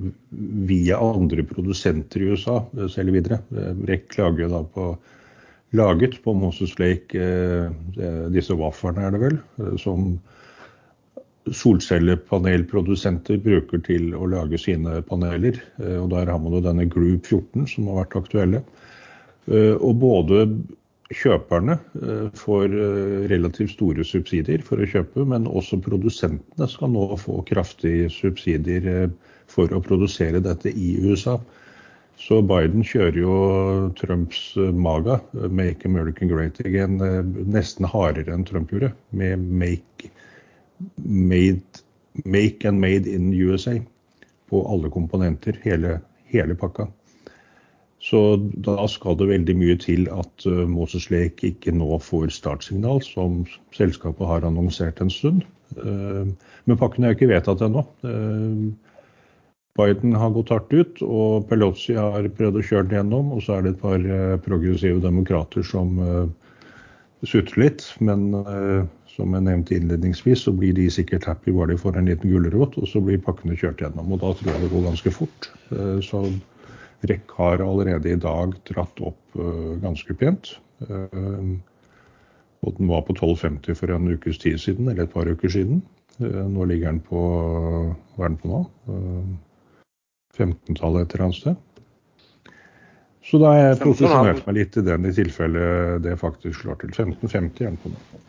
[0.69, 2.59] via andre produsenter i USA
[2.91, 3.39] selger videre.
[3.87, 4.89] REC lager da på,
[5.79, 7.31] laget på Moses Lake
[8.35, 9.39] disse waferne, er det vel,
[9.81, 10.17] som
[11.51, 15.59] solcellepanelprodusenter bruker til å lage sine paneler.
[15.81, 18.63] Og der har man jo denne Group 14 som har vært aktuelle.
[19.51, 20.45] Og både
[21.17, 27.09] kjøperne eh, får eh, relativt store subsidier for å kjøpe, men også produsentene skal nå
[27.21, 29.09] få kraftige subsidier eh,
[29.53, 31.39] for å produsere dette i USA.
[32.23, 33.37] Så Biden kjører jo
[33.99, 37.01] Trumps maga, 'Make American Great Again',
[37.51, 40.13] nesten hardere enn Trump gjorde, med make,
[41.03, 41.83] made,
[42.25, 43.81] 'Make and Made in USA'
[44.53, 45.99] på alle komponenter, hele,
[46.31, 46.87] hele pakka.
[48.03, 48.37] Så
[48.67, 53.45] da skal det veldig mye til at uh, Moses Lake ikke nå får startsignal, som
[53.77, 55.45] selskapet har annonsert en stund.
[55.79, 56.27] Uh,
[56.67, 57.85] men pakken er jo ikke vedtatt ennå.
[58.03, 58.73] Uh,
[59.79, 63.31] Biden har gått hardt ut, og Pelosi har prøvd å kjøre den gjennom.
[63.37, 64.03] Og så er det et par
[64.45, 65.95] progressive demokrater som
[67.25, 67.87] sutrer litt.
[68.05, 68.27] Men
[69.09, 72.77] som jeg nevnte innledningsvis, så blir de sikkert happy bare de får en liten gulrot,
[72.77, 74.13] og så blir pakkene kjørt gjennom.
[74.13, 75.49] Og da tror jeg det går ganske fort.
[76.05, 76.27] så
[77.03, 80.55] REC har allerede i dag dratt opp uh, ganske pent.
[80.87, 81.59] Uh,
[82.63, 85.83] og den var på 12,50 for en ukes tid siden, eller et par uker siden.
[86.21, 87.25] Uh, nå ligger den på
[88.15, 88.63] Hva er den på nå?
[90.39, 91.59] 15-tallet et eller annet sted.
[93.23, 95.67] Så da har jeg posisjonert meg litt i den i tilfelle
[96.03, 96.95] det faktisk slår til.
[96.95, 98.23] 15,50 er den på nå.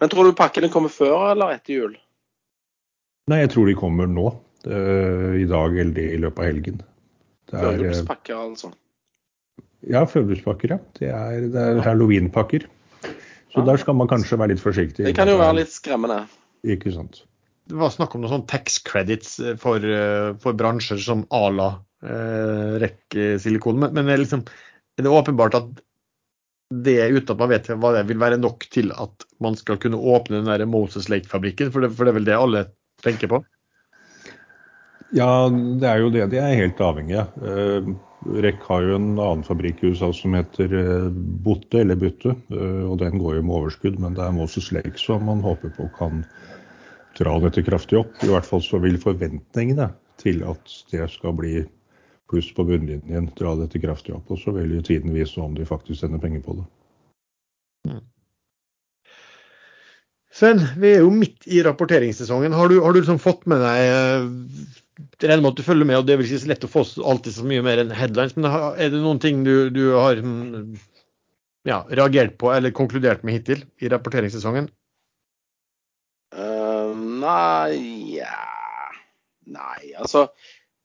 [0.00, 1.94] Men tror du pakkene kommer før eller etter jul?
[3.30, 4.26] Nei, jeg tror de kommer nå.
[4.66, 6.82] I dag eller i løpet av helgen.
[7.52, 8.72] Førjulspakker, altså?
[9.86, 10.80] Ja, førjulspakker, ja.
[10.98, 12.66] Det er, det er halloweenpakker.
[13.54, 15.06] Så der skal man kanskje være litt forsiktig.
[15.06, 16.24] Det kan jo være litt skremmende.
[16.66, 17.22] Ikke sant.
[17.66, 21.70] Det var snakk om noen sånn tax credits for, eh, for bransjer som Ala
[22.04, 23.80] eh, rekk-silikon.
[23.82, 24.44] Men, men er, liksom,
[24.98, 25.82] er det åpenbart at
[26.74, 29.98] det uten at man vet hva det vil være nok til at man skal kunne
[29.98, 31.72] åpne den der Moses Lake-fabrikken?
[31.74, 32.64] For, for, det er vel det alle
[33.06, 33.42] tenker på?
[35.14, 37.34] Ja, det er jo det de er helt avhengig av.
[37.46, 37.90] Eh,
[38.42, 41.10] REC har jo en annen fabrikk i USA som heter eh,
[41.46, 44.00] Botte, eller Butte, eh, og den går jo med overskudd.
[44.02, 46.24] Men det er Moses Lake som man håper på kan
[47.16, 48.18] dra dette kraftig opp.
[48.24, 51.60] I hvert fall så vil forventningene til at det skal bli
[52.30, 54.32] pluss på bunnlinjen, dra dette kraftig opp.
[54.34, 56.66] Og så vil jo tiden vise om de faktisk sender penger på det.
[57.86, 58.02] Mm.
[60.36, 62.52] Sven, vi er jo midt i rapporteringssesongen.
[62.52, 65.98] Har du, har du liksom fått med deg jeg regner med at du følger med,
[66.00, 68.36] og det er vel ikke så lett å få alltid så mye mer enn headlines.
[68.38, 70.76] Men er det noen ting du, du har mm,
[71.68, 74.70] ja, reagert på eller konkludert med hittil i rapporteringssesongen?
[76.36, 78.44] Uh, nei ja.
[79.46, 80.26] Nei, altså.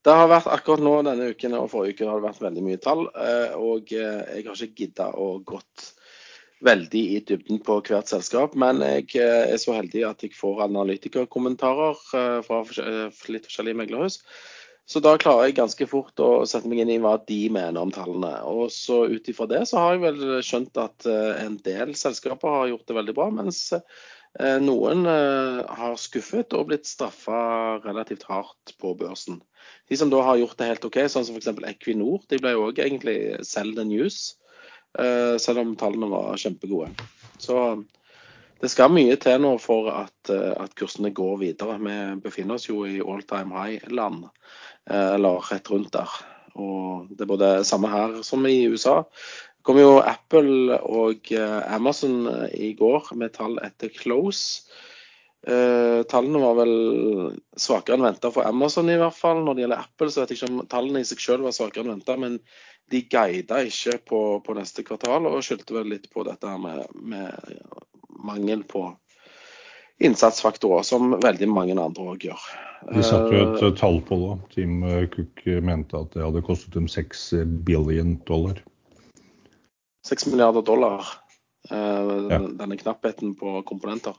[0.01, 2.81] Det har vært akkurat nå denne uken og forrige uke har det vært veldig mye
[2.81, 3.03] tall.
[3.15, 5.91] Uh, og uh, jeg har ikke gidda å gått
[6.65, 8.55] veldig i dybden på hvert selskap.
[8.59, 12.63] Men jeg eh, er så heldig at jeg får analytikerkommentarer eh, fra
[13.33, 14.21] litt forskjellige meglerhus.
[14.89, 17.93] Så da klarer jeg ganske fort å sette meg inn i hva de mener om
[17.95, 18.33] tallene.
[18.49, 22.57] Og så ut ifra det så har jeg vel skjønt at eh, en del selskaper
[22.57, 23.69] har gjort det veldig bra, mens
[24.63, 29.41] noen har skuffet og blitt straffa relativt hardt på børsen.
[29.91, 31.49] De som da har gjort det helt OK, sånn som f.eks.
[31.67, 34.37] Equinor, de ble jo òg egentlig sell the news.
[34.99, 36.91] Eh, selv om tallene var kjempegode.
[37.39, 37.83] Så
[38.61, 41.79] det skal mye til nå for at, eh, at kursene går videre.
[41.79, 44.25] Vi befinner oss jo i all time high-land,
[44.89, 46.09] eh, eller rett rundt der.
[46.55, 49.03] Og det er både samme her som i USA.
[49.03, 54.63] Det kom jo Apple og Amazon i går med tall etter close.
[55.41, 56.73] Uh, tallene var vel
[57.57, 59.39] svakere enn venta for Amazon i hvert fall.
[59.41, 61.85] Når det gjelder Apple, så vet jeg ikke om tallene i seg selv var svakere
[61.85, 62.35] enn venta, men
[62.91, 67.55] de guida ikke på, på, neste kvartal, og skyldte vel litt på dette med, med
[68.21, 68.89] mangel på
[70.01, 72.45] innsatsfaktorer, som veldig mange andre òg gjør.
[72.89, 74.35] De satte jo et uh, tall på det.
[74.55, 74.79] Tim
[75.13, 77.27] Cook mente at det hadde kostet dem 6
[77.67, 78.63] billion dollar.
[80.07, 81.05] 6 milliarder dollar.
[81.69, 82.39] Ja.
[82.57, 84.15] Denne knappheten på komponenter.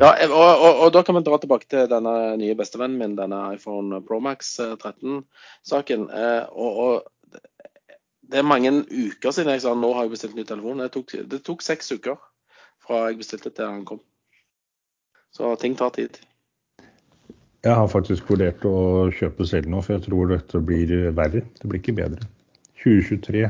[0.00, 3.42] Ja, og, og, og, da kan vi dra tilbake til denne nye bestevennen min, denne
[3.54, 6.08] iPhone Pro Max 13-saken.
[6.08, 7.40] Uh, og, og
[8.30, 10.82] det er mange uker siden jeg sa nå har jeg bestilt ny telefon.
[10.82, 12.18] Det tok, det tok seks uker
[12.84, 14.02] fra jeg bestilte til han kom.
[15.34, 16.18] Så ting tar tid.
[17.60, 21.42] Jeg har faktisk vurdert å kjøpe selv nå, for jeg tror dette blir verre.
[21.60, 22.28] Det blir ikke bedre.
[22.80, 23.42] 2023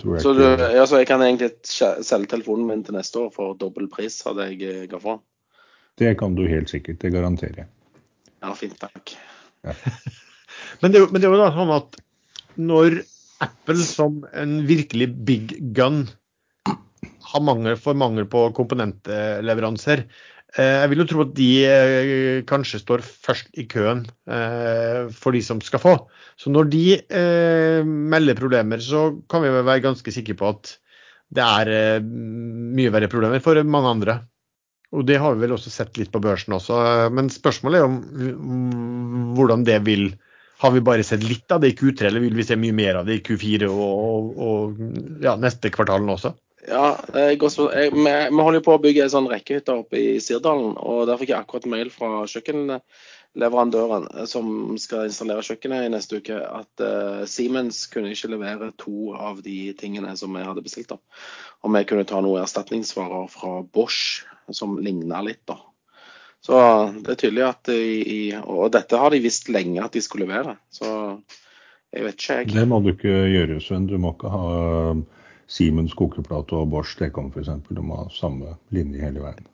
[0.00, 3.20] tror jeg så du, ikke ja, Så jeg kan egentlig selge telefonen min til neste
[3.20, 5.18] år for dobbel pris, hadde jeg eh, ga fra?
[6.00, 7.00] Det kan du helt sikkert.
[7.02, 7.68] Det garanterer jeg.
[8.40, 8.78] Ja, fint.
[8.80, 9.12] Takk.
[9.66, 9.74] Ja.
[10.80, 12.00] men, det, men det er jo da sånn at
[12.56, 13.02] når
[13.44, 16.06] Apple som en virkelig big gun
[17.28, 20.04] har mangel for mangel på komponentleveranser.
[20.56, 25.36] Eh, jeg vil jo tro at de eh, kanskje står først i køen eh, for
[25.36, 25.94] de som skal få.
[26.40, 26.84] Så når de
[27.84, 30.74] melder problemer, så kan vi være ganske sikre på at
[31.34, 34.20] det er mye verre problemer for mange andre.
[34.96, 36.78] Og det har vi vel også sett litt på børsen også.
[37.12, 40.08] Men spørsmålet er om hvordan det vil
[40.58, 43.00] har vi bare sett litt av det i Q3, eller vil vi se mye mer
[43.00, 46.34] av det i Q4 og, og, og ja, neste kvartalen også?
[46.68, 50.74] Ja, vi, vi holder på å bygge en sånn rekkehytte oppe i Sirdalen.
[50.76, 56.36] og Der fikk jeg akkurat mail fra kjøkkenleverandøren som skal installere kjøkkenet i neste uke,
[56.42, 60.90] at uh, Siemens kunne ikke levere to av de tingene som vi hadde bestilt.
[60.90, 60.98] da.
[61.62, 65.46] Og vi kunne ta noen erstatningsvarer fra Bosch som ligna litt.
[65.48, 65.60] da.
[66.44, 66.58] Så
[67.02, 70.56] det er tydelig at i, Og dette har de visst lenge at de skulle levere.
[70.70, 70.88] Så
[71.92, 72.50] jeg vet ikke, jeg.
[72.54, 73.88] Det må du ikke gjøre, Sven.
[73.90, 74.48] Du må ikke ha
[75.48, 77.50] Siemens kokeplate og Bosch stekeovn f.eks.
[77.72, 79.46] Du må ha samme linje hele veien.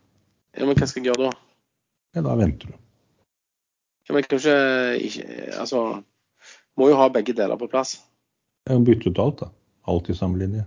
[0.55, 1.37] Ja, Men hva skal jeg gjøre da?
[2.14, 2.78] Ja, Da venter du.
[4.05, 4.55] Ja, men kanskje
[5.01, 5.24] ikke
[5.57, 6.03] Altså
[6.76, 7.97] Må jo ha begge deler på plass.
[8.68, 9.51] Ja, Bytte ut alt, da.
[9.87, 10.64] Alt i samme linje.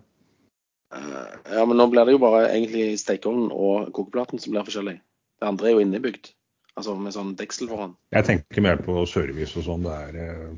[0.94, 4.96] Uh, ja, men nå blir det jo bare egentlig stekeovnen og kokeplaten som blir forskjellig.
[5.38, 6.32] Det andre er jo innebygd,
[6.80, 7.94] altså med sånn deksel foran.
[8.16, 9.86] Jeg tenker mer på service og sånn.
[9.86, 10.54] Det er eh,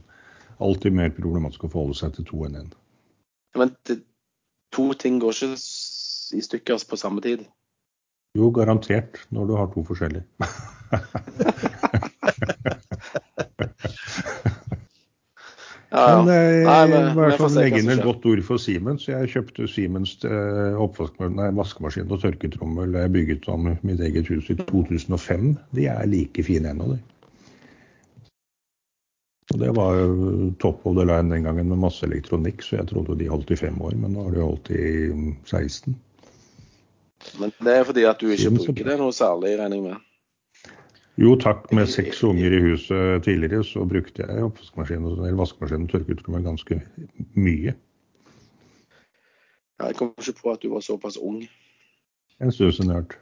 [0.63, 2.69] alltid mer problematisk å forholde seg til to enn én.
[3.55, 3.95] Ja, men det,
[4.75, 5.51] to ting går ikke
[6.38, 7.39] i stykker på samme tid?
[8.38, 10.25] Jo, garantert, når du har to forskjellige.
[15.89, 16.17] Ja, ja.
[16.21, 19.07] Men jeg, Nei, men- bare sånn legge inn et godt ord for Siemens.
[19.09, 25.55] Jeg kjøpte Siemens eh, vaskemaskin og tørketrommel jeg bygget om mitt eget hus i 2005.
[25.73, 26.99] De er like fine ennå, de.
[29.49, 32.91] Og Det var jo top of the line den gangen med masse elektronikk, så jeg
[32.91, 33.95] trodde de holdt i fem år.
[33.97, 35.95] Men nå har de holdt i mm, 16.
[37.39, 39.87] Men det er fordi at du ikke Siemens er bruker det noe særlig, regner jeg
[39.89, 40.05] med.
[41.20, 45.84] Jo takk, med seks unger i huset tidligere, så brukte jeg oppvaskmaskin og- eller vaskemaskin
[45.84, 46.82] og tørketrommel ganske
[47.36, 47.74] mye.
[49.80, 51.47] Jeg kom ikke på at du var såpass ung.
[52.39, 53.20] En stund siden jeg har.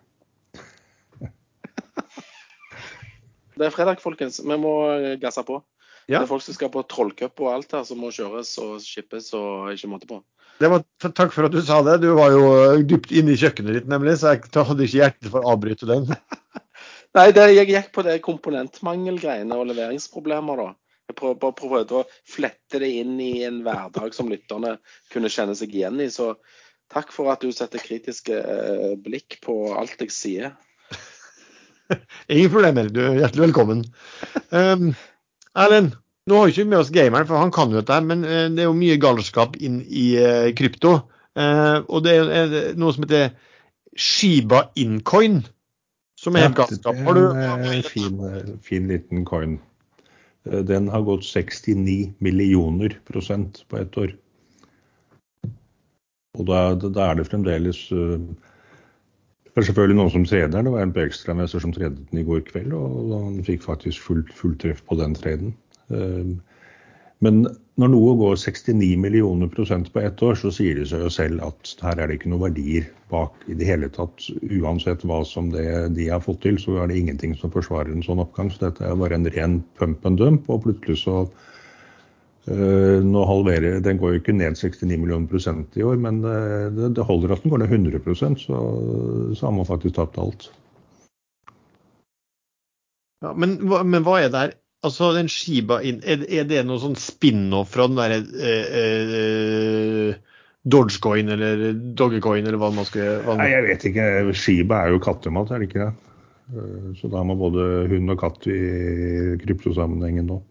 [3.57, 4.39] Det er fredag, folkens.
[4.45, 5.63] Vi må gasse på.
[6.07, 6.19] Ja.
[6.19, 9.33] Det er folk som skal på trollcup og alt her, som må kjøres og skippes
[9.33, 10.21] og ikke måte på.
[10.61, 12.01] Det var, takk for at du sa det.
[12.01, 15.29] Du var jo eh, dypt inne i kjøkkenet ditt, nemlig, så jeg hadde ikke hjerte
[15.33, 16.07] for å avbryte den.
[17.15, 20.69] Nei, det, jeg gikk på det komponentmangelgreiene og leveringsproblemer, da.
[21.07, 24.75] Jeg prøvde, prøvde å flette det inn i en hverdag som lytterne
[25.13, 26.09] kunne kjenne seg igjen i.
[26.11, 26.33] Så
[26.91, 30.51] takk for at du setter kritiske eh, blikk på alt jeg sier.
[32.33, 33.85] Ingen problemer, du er hjertelig velkommen.
[34.51, 34.91] Um,
[35.57, 35.95] Erlend,
[36.27, 38.65] nå har vi ikke med oss gameren, for han kan jo dette, men eh, det
[38.65, 40.99] er jo mye galskap inn i eh, krypto.
[41.37, 43.29] Uh, og det er noe som heter
[43.95, 45.45] Shiba Incoin,
[46.27, 47.01] som er helt galskap.
[47.07, 47.25] Har Det
[47.71, 49.59] en fin, eh, fin liten coin.
[50.49, 54.13] Eh, Den har gått 69 millioner prosent på ett år.
[56.37, 58.19] Og da, da er det fremdeles eh,
[59.47, 60.63] Det er selvfølgelig noen som treder.
[60.63, 64.29] Det var en på som tredet den i går kveld, og han fikk faktisk fullt
[64.37, 65.55] full treff på den treden.
[67.17, 67.47] Eh, Men
[67.77, 71.41] når noe går 69 millioner prosent på ett år, så sier det seg jo selv
[71.45, 74.21] at her er det ikke noen verdier bak i det hele tatt.
[74.41, 78.05] Uansett hva som det de har fått til, så er det ingenting som forsvarer en
[78.05, 78.49] sånn oppgang.
[78.51, 80.49] Så dette er bare en ren pump and dump.
[80.49, 81.27] Og plutselig så
[82.49, 86.69] øh, Nå halverer Den går jo ikke ned 69 millioner prosent i år, men øh,
[86.73, 88.61] det, det holder at den går ned 100 så,
[89.35, 90.51] så har man faktisk tapt alt.
[93.21, 94.51] ja, men, men hva er det her?
[94.85, 98.75] Altså, den Shiba in, er, det noe sånn spin-off fra den derre eh,
[99.17, 100.35] eh,
[100.67, 104.09] Dogecoin eller Doggecoin eller hva man skal hva Nei, jeg vet ikke.
[104.37, 105.93] Shiba er jo kattemat, er det ikke det?
[106.53, 108.59] Eh, Så da man både hund og katt i
[109.43, 110.41] kryptosammenhengen nå.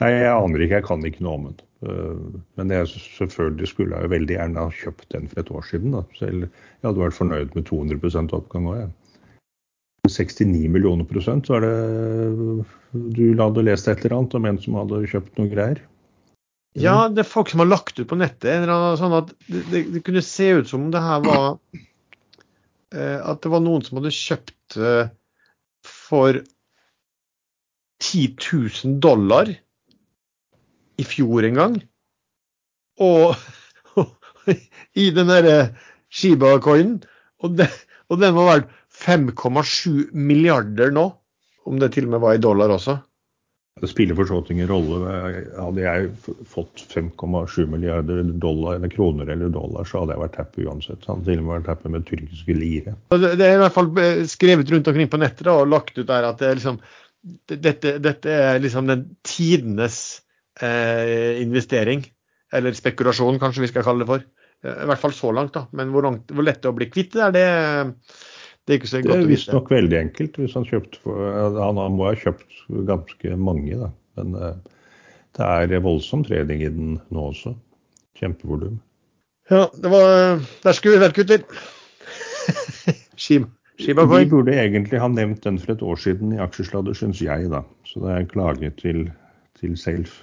[0.00, 0.80] Nei, jeg aner ikke.
[0.80, 1.60] Jeg kan ikke noe om den.
[1.86, 2.90] Eh, Men jeg,
[3.20, 5.94] selvfølgelig skulle jeg jo veldig gjerne ha kjøpt den for et år siden.
[5.94, 6.02] Da.
[6.18, 8.92] Selv jeg hadde vært fornøyd med 200 oppgang òg, jeg.
[10.08, 12.64] 69 millioner prosent, så er det
[13.16, 15.82] Du hadde lest et eller annet om en som hadde kjøpt noe greier?
[16.74, 19.32] Ja, det er folk som har lagt ut på nettet en eller annen sånn at
[19.46, 21.46] det, det, det kunne se ut som det her var
[22.96, 25.12] eh, At det var noen som hadde kjøpt eh,
[25.84, 26.40] for
[28.02, 29.52] 10 000 dollar
[30.98, 31.78] i fjor en gang.
[33.02, 33.36] Og
[35.02, 35.56] i den derre
[36.12, 36.98] Shiba-coinen.
[37.42, 37.62] Og,
[38.10, 41.08] og den var verdt 5,7 milliarder nå.
[41.68, 42.98] Om det til og med var i dollar også.
[43.80, 45.12] Det spiller for så vidt ingen rolle.
[45.56, 46.08] Hadde jeg
[46.50, 51.06] fått 5,7 milliarder dollar, eller kroner eller dollar, så hadde jeg vært happy uansett.
[51.08, 52.96] Hadde til og med vært happy med tyrkiske lire.
[53.14, 56.06] Det, er i hvert fall eh, skrevet rundt omkring på nettet da, og lagt ut
[56.10, 56.78] der at det er liksom,
[57.54, 60.02] dette, dette er liksom den tidenes
[60.60, 62.04] eh, investering.
[62.52, 64.26] Eller spekulasjon, kanskje vi skal kalle det for.
[64.66, 65.64] Eh, I hvert fall så langt, da.
[65.72, 67.48] Men hvor, langt, hvor lett det er å bli kvitt det er, det,
[68.66, 69.32] det er ikke så godt er å vite.
[69.32, 70.38] visstnok veldig enkelt.
[70.38, 73.90] hvis Han kjøpt, han, han må ha kjøpt ganske mange, da.
[74.20, 74.80] Men eh,
[75.38, 77.56] det er voldsom trening i den nå også.
[78.20, 78.78] Kjempevolum.
[79.50, 81.42] Ja, det var Der skulle vi vært, gutter.
[83.18, 87.48] Shiba Vi burde egentlig ha nevnt den for et år siden i Aksjesladder, syns jeg,
[87.50, 87.64] da.
[87.88, 89.08] Så det er en klage til,
[89.58, 90.22] til Safe.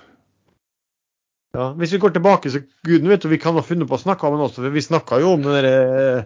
[1.57, 4.01] Ja, hvis vi går tilbake, så guden vet jo, vi kan ha funnet på å
[4.01, 4.61] snakke om den også.
[4.61, 6.25] for Vi snakka jo om den derre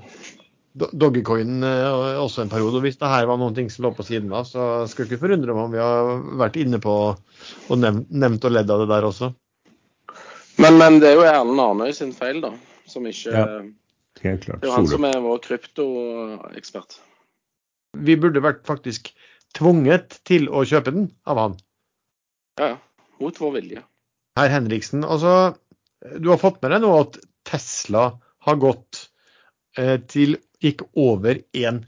[0.79, 2.79] do- Doggecoinen eh, også en periode.
[2.79, 5.13] og Hvis det her var noen ting som lå på siden av, så skulle jeg
[5.17, 6.11] ikke forundre meg om vi har
[6.43, 9.31] vært inne på og nevnt, nevnt og ledd av det der også.
[10.61, 12.53] Men, men det er jo Erlend Arnøy sin feil, da.
[12.89, 13.45] Som ikke Ja.
[14.23, 14.61] Helt klart.
[14.61, 16.99] Det er jo han som er vår kryptoekspert.
[17.97, 19.09] Vi burde vært faktisk
[19.57, 21.55] tvunget til å kjøpe den av han.
[22.61, 22.69] Ja.
[23.19, 23.81] Mot vår vilje.
[24.37, 25.55] Herr Henriksen, altså,
[26.17, 27.17] du har fått med deg nå at
[27.49, 28.05] Tesla
[28.47, 29.07] har gått
[30.07, 31.79] til gikk over en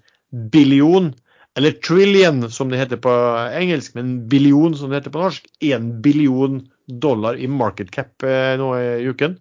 [0.51, 1.11] billion,
[1.55, 3.11] eller trillion som det heter på
[3.55, 5.45] engelsk, men billion som det heter på norsk.
[5.63, 9.37] En billion dollar i market cap eh, nå i uken.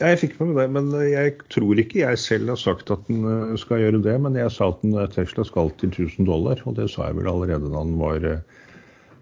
[0.00, 3.04] Ja, jeg fikk med meg det, men jeg tror ikke jeg selv har sagt at
[3.06, 4.14] den eh, skal gjøre det.
[4.24, 7.20] Men jeg sa at den, eh, Tesla skal til 1000 dollar, og det sa jeg
[7.20, 8.62] vel allerede da den var, eh,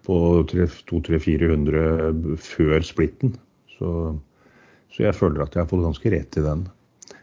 [0.06, 0.16] på
[0.50, 3.36] 200-400 før splitten.
[3.76, 3.90] Så,
[4.90, 6.64] så, jeg føler at jeg har fått ganske rett i den.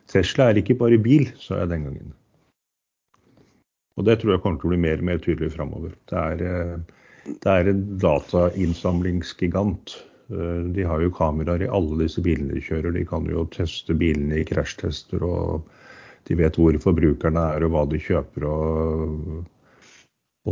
[0.10, 2.14] Tesla er ikke bare bil, sa jeg den gangen.
[3.99, 5.95] Og det tror jeg kommer til å bli mer og mer tydelig framover.
[6.10, 6.78] Det, eh,
[7.28, 9.97] det, er en datainnsamlingsgigant.
[10.32, 12.95] Eh, de har jo kameraer i alle disse bilene de kjører.
[12.95, 15.68] De kan jo teste bilene i krasjtester, og
[16.30, 18.47] de vet hvor forbrukerne er og hva de kjøper.
[18.47, 19.43] og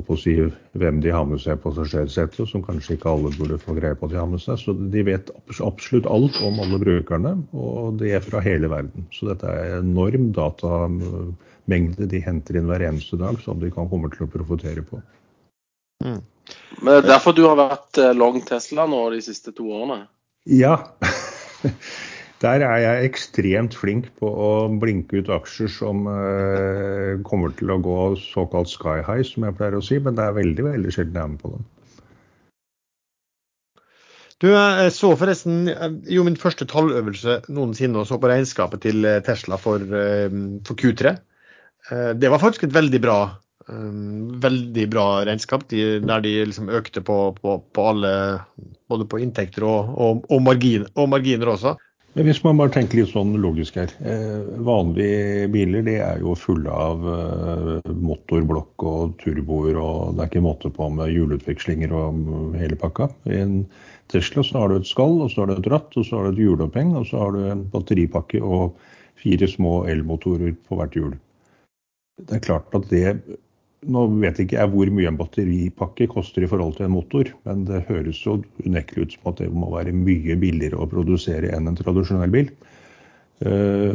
[0.05, 0.33] på å si
[0.77, 4.07] hvem de har med seg på passasjersetet, som kanskje ikke alle burde få greie på
[4.07, 4.59] at de har med seg.
[4.61, 5.31] Så de vet
[5.63, 9.07] absolutt alt om alle brukerne, og det er fra hele verden.
[9.15, 14.11] Så dette er enorm datamengde de henter inn hver eneste dag, som de kan komme
[14.13, 15.01] til å profitere på.
[16.05, 16.21] Mm.
[16.81, 20.05] Men det er derfor du har vært eh, long Tesla nå de siste to årene?
[20.47, 20.77] Ja.
[22.37, 27.79] Der er jeg ekstremt flink på å blinke ut aksjer som eh, kommer til å
[27.81, 29.97] gå såkalt sky high, som jeg pleier å si.
[29.97, 31.65] Men det er veldig veldig sjelden jeg er med på dem.
[34.37, 35.65] Du, jeg så forresten
[36.13, 41.17] jo min første talløvelse noensinne og så på regnskapet til eh, Tesla for, for Q3.
[42.19, 43.17] Det var faktisk et veldig bra,
[44.43, 48.11] veldig bra regnskap, der de liksom økte på, på, på alle
[48.91, 51.73] Både på inntekter og, og, og, margin, og marginer også.
[52.17, 53.91] Hvis man bare tenker litt sånn logisk her.
[54.01, 60.31] Eh, vanlige biler de er jo fulle av eh, motorblokk og turboer, og det er
[60.31, 63.11] ikke måte på med hjulutvekslinger og hele pakka.
[63.29, 63.55] I en
[64.09, 66.25] Tesla så har du et skall, og så har du et ratt, og så har
[66.25, 68.79] du et hjuloppheng, og så har du en batteripakke og
[69.21, 71.13] fire små elmotorer på hvert hjul.
[72.25, 73.05] Det er klart at det
[73.85, 77.65] nå vet ikke jeg hvor mye en batteripakke koster i forhold til en motor, men
[77.67, 81.69] det høres jo unektelig ut som at det må være mye billigere å produsere enn
[81.69, 82.49] en tradisjonell bil.
[83.45, 83.93] Uh,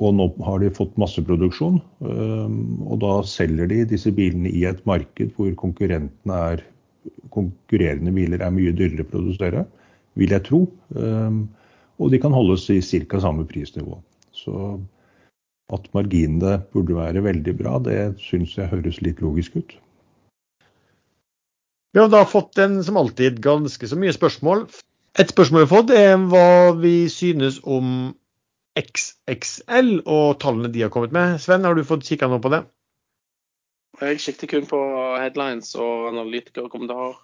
[0.00, 1.76] og nå har de fått masseproduksjon,
[2.08, 2.48] uh,
[2.88, 6.64] og da selger de disse bilene i et marked hvor er,
[7.36, 9.66] konkurrerende biler er mye dyrere å produsere,
[10.16, 10.64] vil jeg tro.
[10.96, 11.44] Uh,
[12.00, 13.20] og de kan holdes i ca.
[13.20, 14.00] samme prisnivå.
[14.36, 14.78] Så
[15.74, 19.74] at marginene burde være veldig bra, det syns jeg høres litt logisk ut.
[21.96, 24.66] Vi har da fått en, som alltid, ganske så mye spørsmål.
[25.18, 28.12] Et spørsmål vi har fått, er hva vi synes om
[28.76, 31.38] XXL og tallene de har kommet med.
[31.40, 32.66] Sven, har du fått kikka noe på det?
[33.96, 34.80] Jeg kikket kun på
[35.16, 37.16] headlines og analytikerkommentarer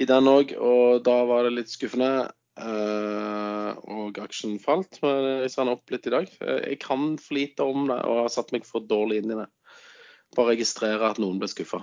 [0.00, 2.30] i den òg, og da var det litt skuffende.
[2.60, 6.28] Uh, og aksjen falt, men jeg sa den opp litt i dag.
[6.44, 9.38] Eh, jeg kan for lite om det og har satt meg for dårlig inn i
[9.38, 9.46] det.
[10.36, 11.80] Bare registrere at noen ble skuffa.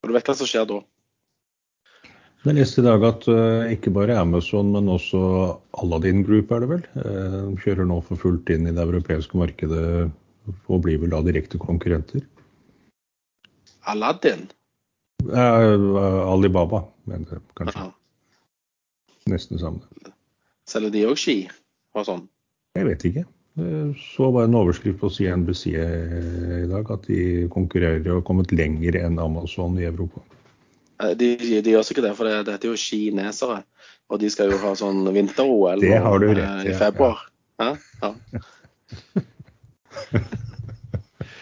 [0.00, 0.78] Og du vet hva som skjer da.
[2.46, 5.20] Jeg leste i dag at uh, ikke bare Amazon, men også
[5.82, 9.84] Aladdin Group er det vel, uh, kjører nå for fullt inn i det europeiske markedet
[10.48, 12.24] og blir vel da direkte konkurrenter.
[13.90, 14.48] Aladdin?
[15.28, 17.82] Alibaba, mener jeg kanskje.
[17.82, 17.99] Aha.
[19.28, 20.14] Nesten det samme.
[20.70, 21.36] Selger de òg ski
[21.98, 22.24] og sånn?
[22.78, 23.26] Jeg vet ikke.
[24.00, 28.96] Så bare en overskrift på CNBC i dag at de konkurrerer og har kommet lenger
[29.02, 30.22] enn Amazon i Europa.
[31.02, 33.62] Eh, de, de gjør sikkert det, for det, det er jo kinesere.
[34.10, 36.08] Og de skal jo ha sånn vinter-OL eh,
[36.66, 37.26] i februar.
[37.60, 37.74] Ja.
[38.02, 38.40] Ja, ja.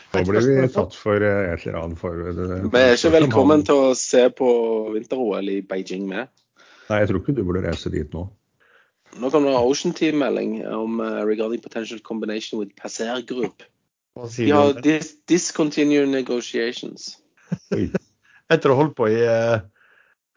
[0.08, 3.88] Nå blir vi tatt for eh, et eller annet for Vi er ikke velkommen til
[3.88, 4.48] å se på
[4.96, 6.28] vinter-OL i Beijing med.
[6.88, 8.26] Nei, jeg tror ikke du burde reise dit nå.
[9.18, 13.64] Nå kommer det Ocean Team-melding om uh, regarding potential combination with Passer Group.
[14.36, 17.16] De har dis discontinue negotiations.
[18.52, 19.60] etter å ha holdt på i eh,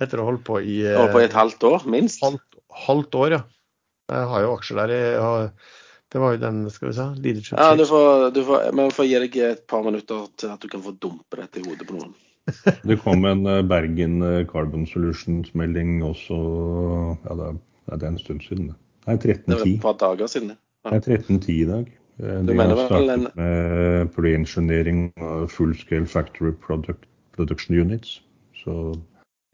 [0.02, 2.22] Etter å ha holdt på i Holdt på i et halvt år, minst?
[2.24, 3.41] Halvt, halvt år, ja.
[4.12, 4.93] Jeg har jo aksjer der.
[4.95, 5.52] Jeg har,
[6.12, 8.97] det var jo den, skal vi si, leadership Ja, du får, du får, men vi
[8.97, 11.88] får gi deg et par minutter til at du kan få dumpe dette i hodet
[11.88, 12.16] på noen.
[12.83, 16.37] Det kom en eh, Bergen eh, Carbon Solutions-melding også
[17.27, 17.49] ja, det,
[17.93, 18.71] er, en stund siden.
[19.07, 19.45] Nei, 13.10.
[19.45, 20.55] Det var et par dager siden.
[20.85, 20.95] Ja.
[20.97, 21.93] Det er 13.10 i dag.
[22.21, 23.27] Eh, de har startet en...
[23.37, 27.05] med pre-engineering og full scale factory product,
[27.37, 28.19] production units.
[28.63, 28.93] Så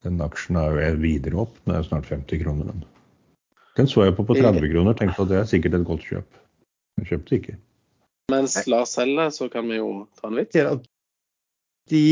[0.03, 1.59] den aksjen er jo videre opp.
[1.65, 2.71] Den er snart 50 kroner.
[2.71, 2.83] Den,
[3.77, 4.95] den så jeg på på 30 kroner.
[4.97, 6.43] Tenkte at det er sikkert et godt kjøp.
[6.97, 7.57] Jeg kjøpte ikke.
[8.31, 10.55] Mens Lars selger, så kan vi jo ta en vits.
[11.87, 12.03] De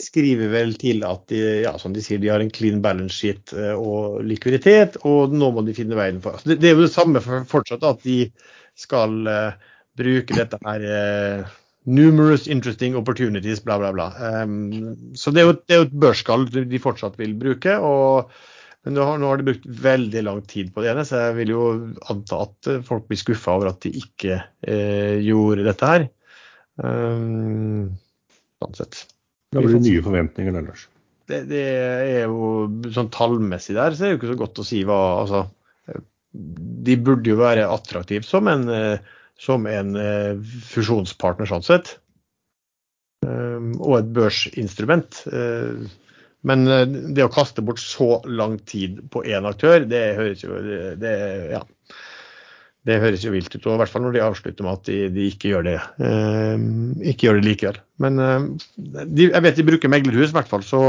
[0.00, 3.52] skriver vel til at de, ja, som de sier, de har en clean balance sheet
[3.56, 6.86] eh, og likviditet, og nå må de finne veien for altså, det, det, er jo
[6.86, 8.24] det samme for fortsatt, at de
[8.78, 11.52] skal uh, bruke dette her uh,
[11.86, 14.08] numerous interesting opportunities, bla, bla, bla.
[14.42, 17.78] Um, så det er, jo, det er et børsskall de fortsatt vil bruke.
[17.78, 18.34] og
[18.84, 21.36] men nå har, nå har, de brukt veldig lang tid på det ene, så jeg
[21.38, 21.62] vil jo
[22.12, 26.04] anta at folk blir skuffa over at de ikke eh, gjorde dette her.
[26.84, 27.94] Um,
[28.60, 29.06] sånn sett.
[29.54, 30.88] Da blir det nye forventninger ellers.
[31.30, 34.66] Det, det er jo sånn tallmessig der, så er det jo ikke så godt å
[34.68, 35.44] si hva altså,
[36.34, 38.66] De burde jo være attraktive som en,
[39.40, 39.94] som en
[40.68, 41.94] fusjonspartner, sånn sett.
[43.24, 45.22] Og et børsinstrument.
[46.44, 46.66] Men
[47.16, 50.58] det å kaste bort så lang tid på én aktør, det høres jo
[51.00, 51.14] det,
[51.54, 51.62] ja,
[52.84, 54.96] det høres jo vilt ut, og i hvert fall når de avslutter med at de,
[55.14, 56.64] de ikke gjør det eh,
[57.10, 57.78] ikke gjør det likevel.
[58.04, 58.48] Men eh,
[59.08, 60.64] de, jeg vet de bruker meglerhus, i hvert fall.
[60.66, 60.80] Så,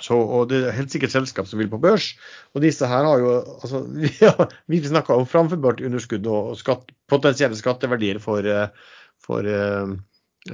[0.00, 2.14] så, og det er helt sikkert selskap som vil på børs.
[2.56, 6.88] Og disse her har jo altså, Vi, har, vi snakka om framførbart underskudd og skatt,
[7.12, 9.92] potensielle skatteverdier for, eh, for uh,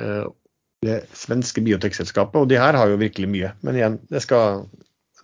[0.00, 0.24] uh,
[0.84, 3.54] det svenske biotekselskapet, og de her har jo virkelig mye.
[3.62, 4.66] Men igjen, det skal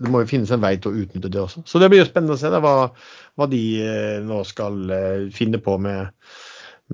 [0.01, 1.63] det må jo finnes en vei til å utnytte det også.
[1.69, 2.89] Så det blir jo spennende å se da, hva,
[3.37, 6.09] hva, de eh, nå skal eh, finne på med,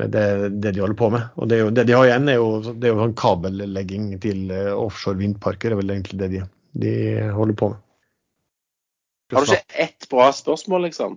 [0.01, 0.25] med det,
[0.57, 1.29] det, de holder på med.
[1.39, 4.51] Og det, jo, det de har igjen, er jo, det er jo sånn kabellegging til
[4.51, 5.71] eh, offshore vindparker.
[5.71, 6.43] Det er vel egentlig det de,
[6.83, 6.97] de
[7.37, 7.83] holder på med.
[9.35, 11.17] Har du ikke ett bra spørsmål, liksom?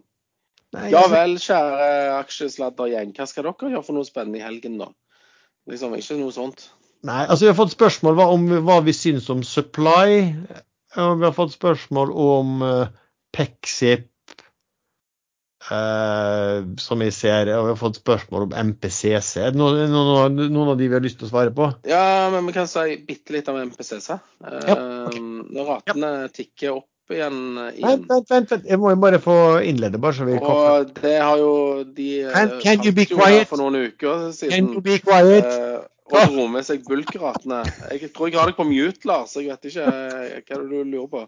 [0.77, 3.13] Nei, ja vel, kjære aksjesladdergjeng.
[3.17, 4.91] Hva skal dere gjøre for noe spennende i helgen, da?
[5.69, 6.69] Liksom, Ikke noe sånt.
[7.05, 10.35] Nei, altså Vi har fått spørsmål om hva vi syns om supply.
[10.95, 12.87] Ja, vi har fått spørsmål om uh,
[13.35, 14.07] Pexip,
[15.69, 17.51] uh, som vi ser.
[17.53, 19.51] Og vi har fått spørsmål om MPCC.
[19.57, 21.69] Noen, noen, noen, av de vi har lyst til å svare på?
[21.89, 24.15] Ja, men vi kan si bitte litt om MPCC.
[24.41, 24.79] Uh, ja,
[25.09, 25.21] okay.
[25.21, 26.31] Når ratene ja.
[26.33, 29.97] tikker opp igjen, Vent, Vent, vent, vent, jeg må jo bare få innlede.
[29.97, 33.47] bare så vi Og det har jo de Can, can you be quiet?
[33.49, 34.53] for noen uker siden.
[34.53, 35.49] Can you be quiet?
[36.09, 37.61] Og dro med seg bulkratene.
[37.93, 39.35] Jeg tror jeg har deg på mute, Lars.
[39.37, 41.23] Jeg vet ikke eh, hva du lurer på.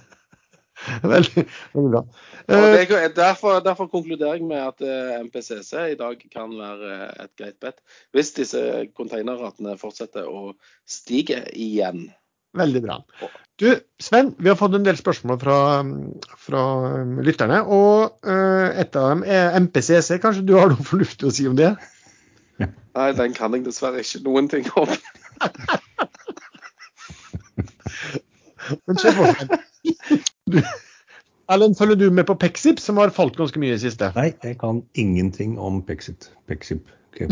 [1.14, 2.02] veldig, veldig bra.
[2.50, 7.32] Det, derfor, derfor, konkluderer jeg med at eh, MPCC i dag kan være eh, et
[7.40, 7.80] greit bet.
[8.16, 8.64] Hvis disse
[8.98, 10.52] containerratene fortsetter å
[10.88, 12.10] stige igjen.
[12.58, 12.98] Veldig bra.
[13.62, 13.68] Du,
[14.02, 15.56] Sven, vi har fått en del spørsmål fra,
[16.40, 16.62] fra
[17.22, 17.60] lytterne.
[17.62, 20.16] Og et av dem er MPCC.
[20.18, 21.70] Kanskje du har noe fornuftig å si om det?
[22.60, 24.88] Nei, den kan jeg dessverre ikke noen ting om.
[28.86, 29.26] Men se for
[31.50, 34.12] Erlend, følger du med på Pexip, som har falt ganske mye i det siste?
[34.14, 36.30] Nei, jeg kan ingenting om Pexit.
[36.46, 36.88] Pexip.
[37.20, 37.30] Men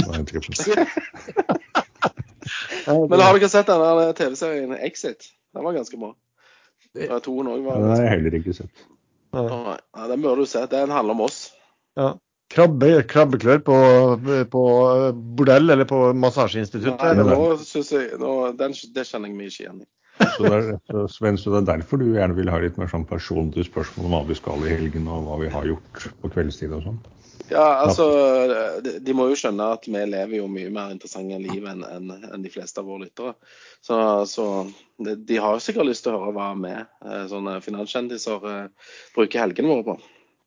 [3.22, 5.20] har dere sett den TV-serien Exit?
[5.54, 6.10] Den var ganske bra.
[6.98, 8.74] Den har jeg heller ikke sett.
[9.36, 9.78] Nei,
[10.10, 10.60] den bør du se.
[10.72, 11.38] Den handler om oss.
[11.98, 12.08] Ja
[12.52, 13.76] krabbe, krabbeklør på,
[14.52, 14.64] på,
[15.38, 16.96] bordell eller på massasjeinstitutt?
[16.96, 19.88] Nei, nå synes jeg, nå, den, det kjenner jeg meg ikke igjen i.
[20.18, 23.06] Så det, er, Sven, så det er derfor du gjerne vil ha litt mer sånn
[23.06, 26.74] personlige spørsmål om hva vi skal i helgen og hva vi har gjort på kveldstid
[26.74, 26.98] og sånn?
[27.48, 28.04] Ja, altså
[28.84, 32.10] de, de, må jo skjønne at vi lever jo mye mer interessante liv enn en,
[32.28, 33.32] en de fleste av våre lyttere.
[33.80, 33.96] Så,
[34.28, 34.44] så
[34.98, 39.46] de, de, har sikkert lyst til å høre hva vi, eh, sånne finanskjendiser, eh, bruker
[39.46, 39.96] helgene våre på.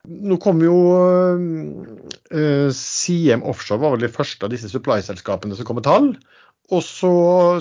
[0.09, 5.77] Nå kom jo uh, Siem Offshore var vel det første av disse supply-selskapene som kom
[5.77, 6.09] med tall.
[6.71, 7.11] Og så,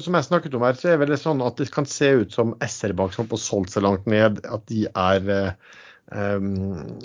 [0.05, 2.55] som jeg snakket om her, så er det sånn at det kan se ut som
[2.63, 4.39] SR-Bank som har solgt seg langt ned.
[4.47, 5.31] At de er
[6.15, 6.53] um,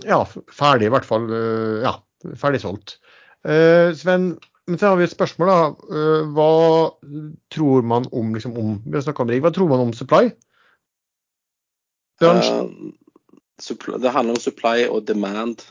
[0.06, 0.20] ja,
[0.54, 1.26] ferdig, i hvert fall.
[1.32, 1.96] Uh, ja,
[2.38, 3.00] ferdig solgt.
[3.42, 4.36] Uh, Sven,
[4.70, 5.50] men så har vi et spørsmål.
[5.50, 5.90] da.
[5.90, 6.52] Uh, hva
[7.54, 9.42] tror man om, liksom, om Vi har om rigg.
[9.46, 10.30] Hva tror man om supply?
[12.22, 12.94] Bransjen?
[13.58, 15.62] Det handler om supply og demand,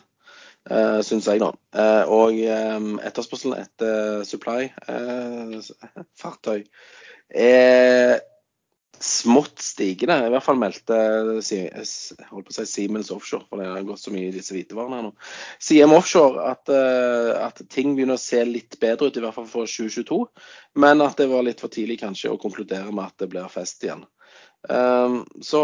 [0.70, 1.51] uh, syns jeg, da.
[1.76, 6.68] Uh, og um, etterspørselen etter supply-fartøy uh,
[7.45, 8.20] er
[9.05, 10.24] smått stigende.
[10.24, 14.11] I hvert fall meldte holdt på å si Siemens Offshore, for det har gått så
[14.14, 15.12] mye i disse hvitevarene her nå.
[15.61, 19.66] CM Offshore at, at, ting begynner å se litt bedre ut, i hvert fall for
[19.68, 20.24] 2022.
[20.80, 23.85] Men at det var litt for tidlig kanskje å konkludere med at det blir fest
[23.85, 24.05] igjen.
[24.70, 25.60] Ehm, så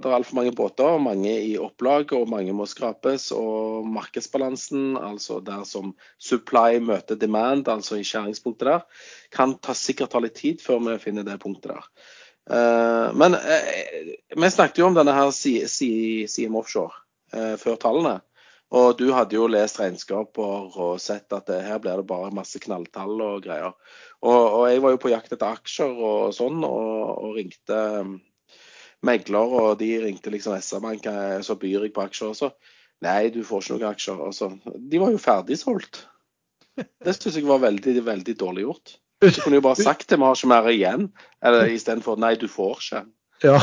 [0.00, 3.28] det er altfor mange båter, mange i opplag, og mange må skrapes.
[3.36, 10.14] Og markedsbalansen, altså der som supply møter demand, altså i skjæringspunktet der, kan ta, sikkert
[10.14, 11.88] ta litt tid før vi finner det punktet der.
[12.56, 17.02] Ehm, men eh, vi snakket jo om denne her CM Offshore
[17.34, 18.20] eh, før tallene.
[18.72, 22.60] Og du hadde jo lest regnskaper og sett at det, her blir det bare masse
[22.62, 23.74] knalltall og greier.
[24.22, 28.14] Og, og, jeg var jo på jakt etter aksjer og sånn, og, og ringte um,
[29.04, 31.10] megler, og de ringte liksom SR-Bank,
[31.44, 32.52] så byr jeg på aksjer også.
[33.04, 34.24] Nei, du får ikke noen aksjer.
[34.30, 36.04] Altså, de var jo ferdig solgt.
[36.78, 38.94] Det syns jeg var veldig, veldig dårlig gjort.
[39.22, 41.10] Du kunne jo bare sagt det, vi har ikke mer igjen,
[41.44, 43.02] eller istedenfor nei, du får ikke.
[43.46, 43.58] Ja,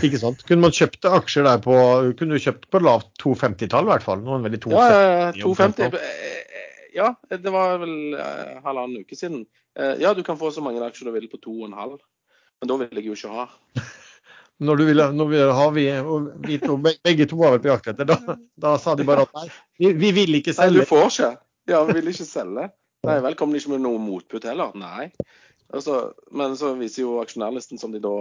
[0.00, 0.44] ikke sant.
[0.48, 1.74] Kunne man kjøpt aksjer der på
[2.18, 4.22] kunne du kjøpt på lavt 250-tall i hvert fall?
[4.24, 6.42] Noen veldig 250, ja, ja, 250.
[6.92, 9.46] Ja, det var vel eh, halvannen uke siden.
[9.78, 11.98] Eh, ja, du kan få så mange aksjer du vil på 2,5.
[12.60, 13.46] Men da vil jeg jo ikke ha.
[14.62, 15.84] Når du ville, når vi har vi,
[16.46, 19.32] vi to, begge to var vel på jakt etter, da, da sa de bare at
[19.34, 19.48] nei,
[19.80, 20.76] vi, vi vil ikke selge.
[20.76, 21.30] Nei, du får ikke.
[21.72, 22.68] Ja, vi vil ikke selge.
[23.08, 24.76] Nei vel, kommer de ikke med noe motbud heller?
[24.78, 25.08] Nei.
[25.74, 25.96] Altså,
[26.30, 28.14] men så viser jo aksjonærlisten som de da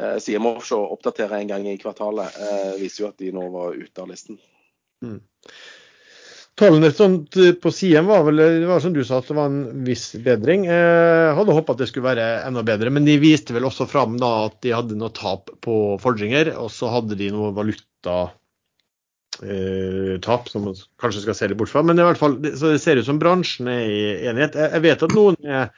[0.00, 3.76] eh, CM Offshore oppdaterer en gang i kvartalet, eh, viser jo at de nå var
[3.76, 4.38] ute av listen.
[6.56, 9.84] Tallene sånt på Siem var vel det var som du sa, at det var en
[9.84, 10.64] viss bedring.
[10.64, 14.16] Jeg hadde håpet at det skulle være enda bedre, men de viste vel også fram
[14.22, 18.32] da at de hadde noe tap på fordringer, og så hadde de noe valutatap,
[20.48, 21.84] som man kanskje skal se litt bort fra.
[21.84, 24.00] Men i hvert fall, så det ser ut som bransjen er i
[24.32, 24.56] enighet.
[24.56, 25.68] Jeg vet at noen er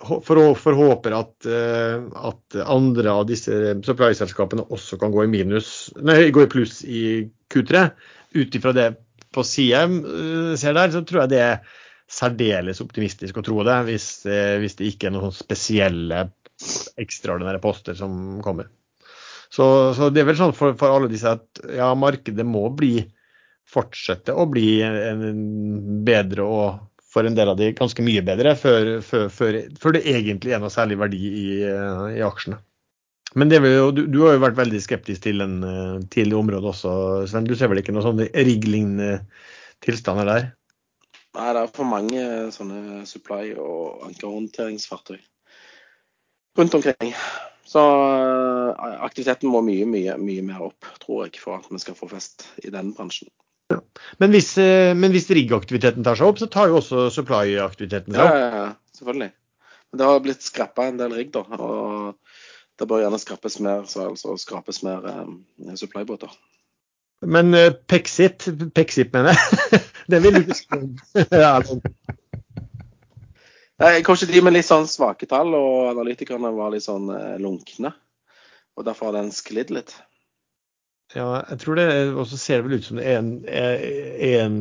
[0.00, 6.28] for, forhåper at, eh, at andre av disse supply-selskapene også kan gå i minus, nei,
[6.34, 7.02] gå i pluss i
[7.52, 7.88] Q3.
[8.36, 8.90] Ut ifra det
[9.34, 13.78] på CM eh, ser der, så tror jeg det er særdeles optimistisk å tro det,
[13.88, 16.26] hvis, eh, hvis det ikke er noen spesielle
[17.00, 18.70] ekstraordinære poster som kommer.
[19.52, 19.66] Så,
[19.96, 22.98] så det er vel sånn for, for alle disse at ja, markedet må bli
[23.66, 25.22] fortsette å bli en
[26.06, 30.02] bedre og for en del av de ganske mye bedre før, før, før, før det
[30.12, 32.58] egentlig er noe særlig verdi i, eh, i aksjene.
[33.36, 36.74] Men jo, du, du har jo vært veldig skeptisk til, den, eh, til det området
[36.74, 36.92] også,
[37.30, 37.48] Sven.
[37.48, 39.22] Du ser vel ikke noen sånne rigg-lignende
[39.84, 40.46] tilstander der?
[41.36, 45.18] Nei, det er for mange sånne supply- og ankerhåndteringsfartøy
[46.56, 47.16] rundt omkring.
[47.64, 51.96] Så eh, aktiviteten må mye, mye, mye mer opp, tror jeg, for at vi skal
[51.98, 53.32] få fest i den bransjen.
[54.22, 58.22] Men hvis, eh, men hvis riggaktiviteten tar seg opp, så tar jo også supply-aktiviteten seg
[58.22, 58.36] opp.
[58.38, 58.66] ja, ja,
[58.98, 59.32] selvfølgelig.
[59.90, 61.42] Men det har blitt skrappa en del rigg, da.
[61.58, 62.14] Og
[62.78, 65.40] det bør gjerne skrappes mer, så altså skrapes mer um,
[65.78, 66.32] supply-båter.
[67.26, 68.44] Men uh, Pexit,
[68.76, 69.80] Pexit mener jeg,
[70.12, 70.80] det vil du ikke.
[71.44, 71.82] Ja, men-
[73.76, 77.10] Nei, Kanskje de med litt sånn svake tall, og analytikerne var litt sånn
[77.42, 77.90] lunkne.
[78.76, 79.92] Og derfor har den sklidd litt.
[81.14, 81.86] Ja, jeg tror det
[82.18, 83.28] også ser vel ut som det er en,
[84.26, 84.56] en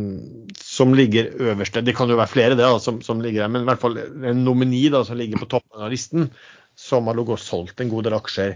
[0.61, 1.81] som ligger øverste.
[1.81, 3.97] Det kan jo være flere det da, som, som ligger der, men i hvert fall
[3.97, 6.29] en nomini da, som ligger på toppen av listen,
[6.77, 8.53] som har ligget og solgt en god del aksjer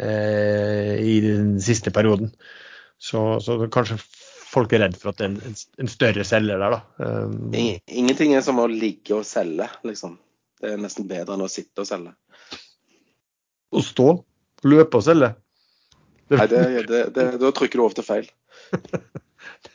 [0.00, 2.32] eh, i den siste perioden.
[2.96, 6.62] Så, så kanskje folk er redd for at det er en, en, en større selger
[6.62, 7.06] der, da.
[7.28, 10.16] Um, Ingenting er som å ligge og selge, liksom.
[10.56, 12.14] Det er nesten bedre enn å sitte og selge.
[13.76, 14.06] å stå,
[14.64, 15.34] løpe og selge.
[16.34, 18.30] Nei, det, det, det, da trykker du over til feil.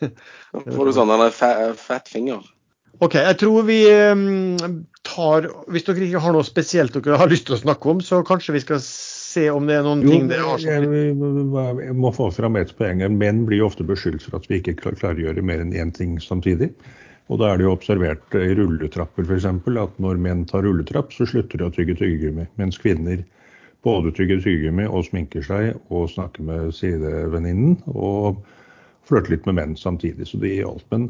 [0.02, 2.42] Da får du sånn en fa- fat finger.
[3.02, 3.78] OK, jeg tror vi
[4.12, 8.02] um, tar Hvis dere ikke har noe spesielt dere har lyst til å snakke om,
[8.06, 11.14] så kanskje vi skal se om det er noen Jo, ting dere har som jeg,
[11.88, 13.02] jeg må få fram ett poeng.
[13.18, 15.94] Menn blir ofte beskyldt for at vi ikke klar- klarer å gjøre mer enn én
[15.96, 16.74] ting samtidig.
[17.32, 19.48] Og da er det jo observert i rulletrapper f.eks.
[19.48, 22.50] at når menn tar rulletrapp, så slutter de å tygge tyggegummi.
[22.60, 23.22] Mens kvinner
[23.86, 28.42] både tygger tyggegummi og sminker seg og snakker med sidevenninnen og
[29.10, 30.28] flørter litt med menn samtidig.
[30.30, 30.86] Så det alt.
[30.94, 31.10] Men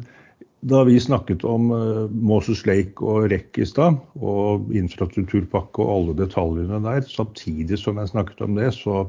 [0.61, 6.17] da vi snakket om uh, Moses Lake og REC i stad, og infrastrukturpakke og alle
[6.21, 9.03] detaljene der, samtidig som jeg snakket om det, så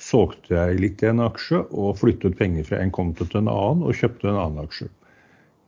[0.00, 3.84] solgte jeg litt i en aksje og flyttet penger fra en konto til en annen
[3.86, 4.90] og kjøpte en annen aksje.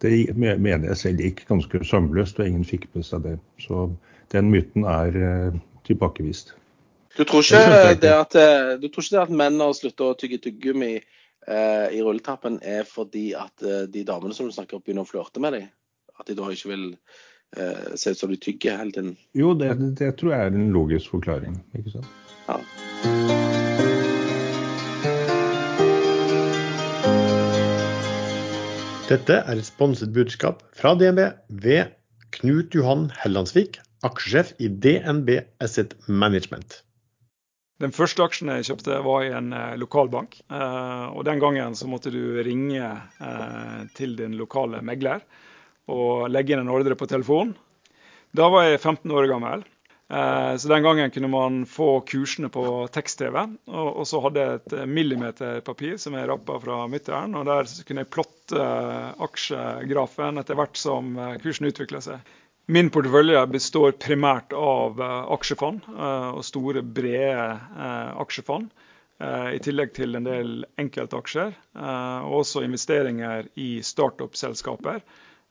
[0.03, 3.37] Det mener jeg selv gikk ganske sømløst, og ingen fikk med seg det.
[3.61, 3.89] Så
[4.33, 6.58] den myten er uh, tilbakevist.
[7.19, 10.19] Du tror ikke det at, eh, du tror ikke det at menn har slutta å
[10.19, 14.85] tygge tyggegummi eh, i rulletappen er fordi at eh, de damene som du snakker om,
[14.87, 15.67] begynner å flørte med dem?
[16.15, 16.87] At de da ikke vil
[17.59, 19.17] eh, se ut som de tygger hele tiden?
[19.35, 21.59] Jo, det, det tror jeg er en logisk forklaring.
[21.75, 22.15] ikke sant?
[22.47, 22.63] Ja.
[29.11, 31.33] Dette er et sponset budskap fra DNB
[31.67, 31.97] ved
[32.39, 36.85] Knut Johan Hellandsvik, aksjesjef i DNB Asset Management.
[37.79, 40.41] Den første aksjen jeg kjøpte var i en eh, lokalbank.
[40.51, 45.23] Eh, og Den gangen så måtte du ringe eh, til din lokale megler
[45.89, 47.55] og legge inn en ordre på telefon.
[48.35, 49.63] Da var jeg 15 år gammel.
[50.09, 52.63] Så den gangen kunne man få kursene på
[52.93, 53.35] tekst-TV.
[53.69, 57.37] Og, så hadde jeg et millimeterpapir som jeg rappa fra mytteren.
[57.37, 58.69] Og der kunne jeg plotte
[59.25, 61.13] aksjegrafen etter hvert som
[61.45, 62.37] kursen utvikla seg.
[62.69, 68.69] Min portefølje består primært av eh, aksjefond, eh, og store, brede eh, aksjefond.
[69.19, 75.01] I tillegg til en del enkeltaksjer, og også investeringer i startup-selskaper.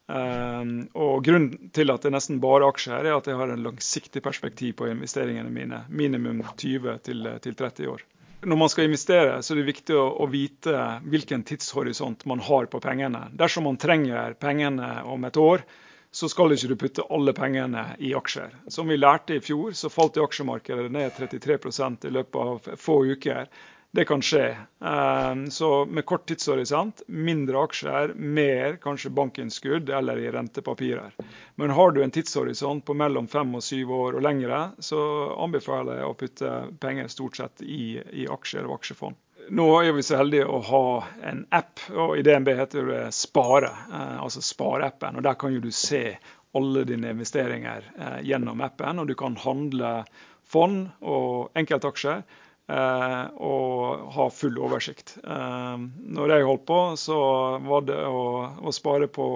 [0.08, 4.22] Og Grunnen til at det er nesten bare aksjer, er at jeg har en langsiktig
[4.24, 5.82] perspektiv på investeringene mine.
[5.92, 8.06] Minimum 20 til, til 30 år.
[8.48, 12.80] Når man skal investere, så er det viktig å vite hvilken tidshorisont man har på
[12.80, 13.26] pengene.
[13.36, 15.68] Dersom man trenger pengene om et år,
[16.12, 18.54] så skal ikke du putte alle pengene i aksjer.
[18.68, 23.50] Som vi lærte i fjor, så falt aksjemarkedet ned 33% i løpet av få uker.
[23.92, 24.58] Det kan skje.
[24.86, 31.16] Ehm, så med kort tidshorisont, mindre aksjer, mer kanskje bankinnskudd eller i rentepapirer.
[31.56, 35.00] Men har du en tidshorisont på mellom fem og syv år og lengre, så
[35.40, 36.52] anbefaler jeg å putte
[36.84, 39.18] penger stort sett i, i aksjer og aksjefond.
[39.50, 40.86] Nå er vi så heldige å ha
[41.30, 45.16] en app, og i DNB heter det Spare, eh, altså Spareappen.
[45.16, 46.18] og Der kan du se
[46.58, 50.02] alle dine investeringer eh, gjennom appen, og du kan handle
[50.48, 52.24] fond og enkeltaksjer
[52.68, 55.14] Eh, og ha full oversikt.
[55.24, 57.20] Når jeg holdt på, så
[57.64, 58.24] var det å,
[58.60, 59.28] å spare på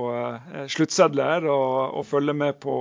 [0.68, 2.76] sluttsedler og, og, følge med på,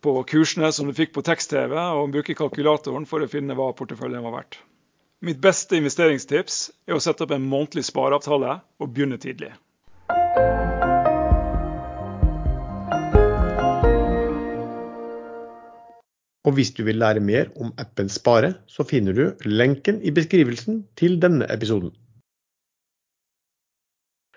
[0.00, 4.24] på kursene som du fikk på tekst-TV, og bruke kalkulatoren for å finne hva porteføljen
[4.24, 4.62] var verdt.
[5.18, 6.56] Mitt beste investeringstips
[6.86, 9.48] er å sette opp en månedlig spareavtale og begynne tidlig.
[16.46, 20.84] Og hvis du vil lære mer om appen Spare, så finner du lenken i beskrivelsen
[20.96, 21.90] til denne episoden.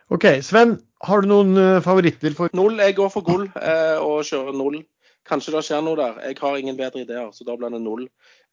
[0.09, 2.81] OK, Sven, har du noen eh, favoritter for Null.
[2.81, 4.81] Jeg går for gull eh, og kjører null.
[5.31, 6.17] Kanskje det skjer noe der.
[6.27, 8.03] Jeg har ingen bedre ideer, så da blir det null.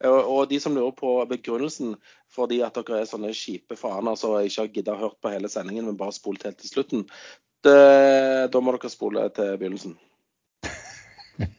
[0.06, 1.96] Og de som lurer på begrunnelsen
[2.30, 5.48] fordi at dere er sånne kjipe faner som så ikke har giddet hørt på hele
[5.50, 7.00] sendingen, men bare spolt helt til slutten,
[7.66, 7.78] det,
[8.52, 9.94] da må dere spole til begynnelsen.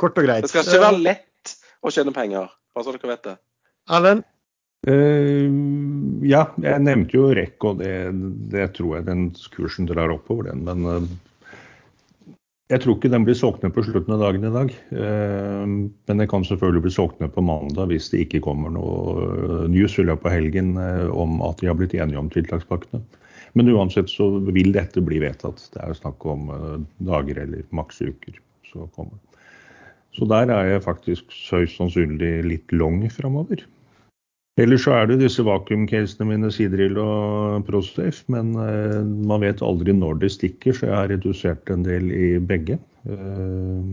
[0.00, 0.42] Kort og greit.
[0.42, 1.54] Det skal ikke være lett
[1.84, 3.36] å tjene penger, bare så dere vet det.
[3.94, 4.24] Erlend?
[4.84, 5.48] Uh,
[6.28, 7.94] ja, jeg nevnte jo REC, og det,
[8.52, 9.22] det, tror jeg den
[9.54, 10.66] kursen drar oppover, den.
[10.66, 11.06] Men uh,
[12.74, 14.72] jeg tror ikke den blir solgt ned på slutten av dagen i dag.
[14.90, 19.68] Uh, men den kan selvfølgelig bli solgt ned på mandag hvis det ikke kommer noe
[19.72, 20.74] news i løpet av helgen
[21.14, 23.02] om at de har blitt enige om tiltakspakkene.
[23.54, 25.62] Men uansett så vil dette bli vedtatt.
[25.72, 26.50] Det er jo snakk om
[27.06, 28.40] dager eller maks uker.
[28.66, 29.20] Så kommer.
[30.14, 33.62] Så der er jeg faktisk høyst sannsynlig litt long framover.
[34.60, 39.94] Ellers så er det disse vakuumcasene mine, Sidrill og Prosafe, men eh, man vet aldri
[39.96, 42.78] når det stikker, så jeg har redusert en del i begge.
[43.10, 43.88] Eh,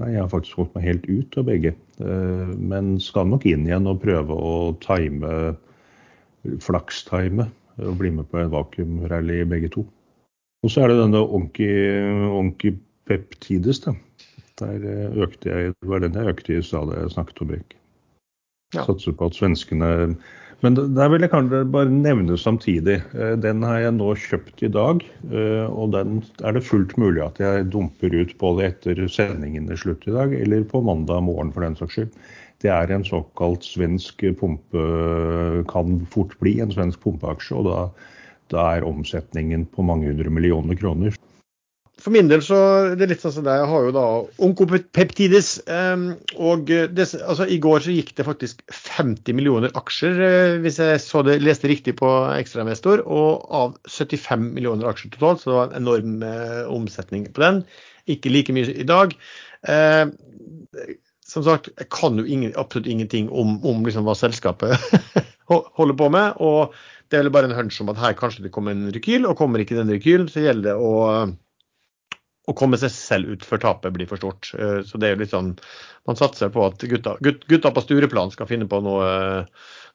[0.00, 3.68] nei, jeg har faktisk holdt meg helt ut av begge, eh, men skal nok inn
[3.68, 5.52] igjen og prøve å time,
[6.64, 7.50] flakstime,
[7.84, 9.84] og bli med på en vakuumrally begge to.
[10.64, 12.72] Og så er det denne Onky
[13.06, 13.92] Peptides, da.
[14.56, 17.76] Der eh, økte jeg, det var den jeg økte i stad jeg snakket om REC.
[18.74, 20.16] Satser på at svenskene
[20.64, 22.96] Men der vil jeg kanskje bare nevne samtidig.
[23.12, 25.02] Eh, den har jeg nå kjøpt i dag.
[25.28, 29.76] Eh, og den er det fullt mulig at jeg dumper ut både etter sendingen er
[29.76, 32.16] slutt i dag, eller på mandag morgen for den saks skyld.
[32.64, 34.86] Det er en såkalt svensk pumpe,
[35.68, 37.60] kan fort bli en svensk pumpeaksje.
[37.60, 37.78] Og da,
[38.56, 41.20] da er omsetningen på mange hundre millioner kroner.
[42.06, 42.56] For min del så
[42.94, 43.58] det er litt sånn som deg.
[43.58, 44.02] Jeg har jo da
[44.46, 45.48] onkopeptides.
[45.66, 46.04] Um,
[46.38, 51.00] og det, altså, I går så gikk det faktisk 50 millioner aksjer, eh, hvis jeg
[51.02, 53.02] så det, leste riktig på ekstrainvestor.
[53.10, 57.58] Og av 75 millioner aksjer totalt, så det var en enorm uh, omsetning på den.
[58.14, 59.16] Ikke like mye i dag.
[59.66, 60.06] Uh,
[61.26, 64.78] som sagt, jeg kan jo ingen, absolutt ingenting om, om liksom hva selskapet
[65.50, 66.38] holder på med.
[66.38, 66.70] Og
[67.10, 69.34] det er vel bare en hunch om at her kanskje det kommer en rekyl, og
[69.42, 70.94] kommer ikke den rekylen, så gjelder det å
[72.46, 74.52] å komme seg selv ut før tapet blir for stort.
[74.58, 75.56] Eh, så det er litt sånn
[76.06, 79.08] Man satser på at gutta, gutta på Stureplan skal finne på noe,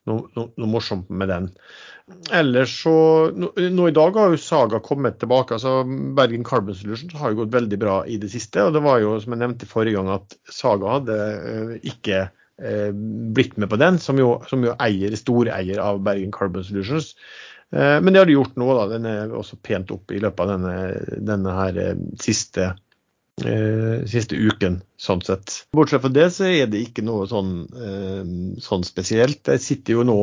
[0.10, 1.48] noe, noe, noe morsomt med den.
[2.36, 2.96] Ellers så
[3.32, 5.56] Nå i dag har jo Saga kommet tilbake.
[5.56, 5.86] altså
[6.18, 8.66] Bergen Carbon Solutions har jo gått veldig bra i det siste.
[8.66, 12.28] og Det var jo, som jeg nevnte forrige gang, at Saga hadde uh, ikke
[12.62, 17.16] blitt med på den, som jo, som jo eier, storeier av Bergen Carbon Solutions.
[17.72, 18.70] Eh, men det har de gjort nå.
[18.76, 22.74] da, Den er også pent opp i løpet av denne, denne her eh, siste,
[23.46, 25.62] eh, siste uken, sånn sett.
[25.76, 27.56] Bortsett fra det så er det ikke noe sånn,
[28.62, 29.46] sånn spesielt.
[29.48, 30.20] Jeg sitter jo nå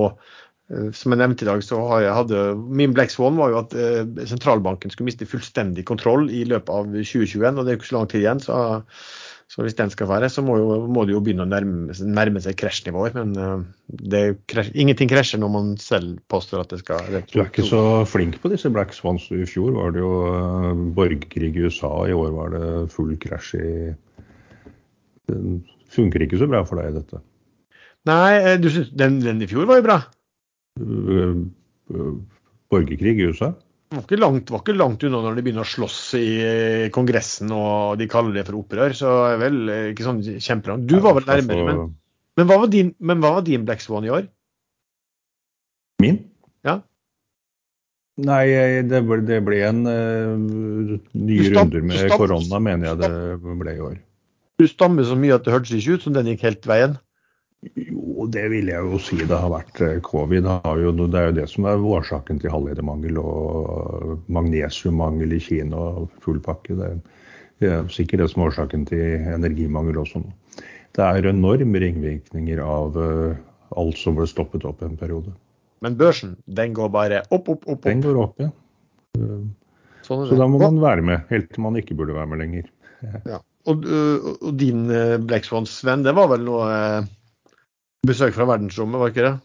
[0.68, 2.40] som jeg nevnte i dag, så jeg hadde,
[2.76, 3.72] Min Black Swan var jo at
[4.28, 7.57] sentralbanken skulle miste fullstendig kontroll i løpet av 2021.
[7.57, 8.42] og Det er jo ikke så lang tid igjen.
[8.44, 8.59] så
[9.49, 12.40] så hvis den skal være, så må, jo, må det jo begynne å nærme, nærme
[12.44, 13.14] seg krasjnivåer.
[13.16, 13.62] Men
[14.12, 14.20] det,
[14.53, 17.80] krasj, ingenting krasjer når man selv påstår at det skal det, Du er ikke så
[18.05, 19.30] flink på disse Black Swans.
[19.32, 23.55] I fjor var det jo uh, borgerkrig i USA, i år var det full krasj
[23.57, 23.70] i
[25.28, 25.40] Det
[25.96, 27.22] funker ikke så bra for deg, dette.
[28.09, 29.99] Nei, eh, du syns den, den i fjor var jo bra?
[32.68, 33.55] Borgerkrig i USA?
[33.89, 37.53] Var ikke, langt, var ikke langt unna når de begynner å slåss i eh, Kongressen
[37.55, 38.95] og de kaller det for opprør.
[38.97, 40.89] Så er vel eh, ikke sånn kjempelangt.
[40.91, 41.80] Du var vel nærmere, men,
[42.36, 44.28] men, hva var din, men hva var din Black Swan i år?
[46.05, 46.20] Min?
[46.66, 46.78] Ja.
[48.28, 48.45] Nei,
[48.91, 53.74] det ble, det ble en uh, nye Du runder med korona, mener jeg det ble
[53.76, 53.99] i år.
[54.59, 56.99] Du stammer så mye at det hørtes ikke ut som den gikk helt veien.
[57.59, 59.80] Jo, det vil jeg jo si det har vært.
[59.82, 65.34] eh, Covid har jo, det er jo det som er årsaken til halvledermangel og magnesiummangel
[65.34, 66.76] i Kina og full pakke.
[66.78, 67.00] Det er,
[67.59, 70.32] det er sikkert det som er årsaken til energimangel også nå.
[70.94, 73.42] Det er enorme ringvirkninger av eh,
[73.78, 75.34] alt som ble stoppet opp en periode.
[75.82, 77.84] Men børsen, den går bare opp, opp, opp.
[77.84, 78.50] Den går opp, ja.
[80.06, 82.70] Sånn Så da må man være med, helt til man ikke burde være med lenger.
[83.26, 83.42] Ja.
[83.68, 86.68] Og, og din uh, Black Swan, Sven, det var vel noe
[88.07, 89.36] besøk fra verdensrommet, var ikke det?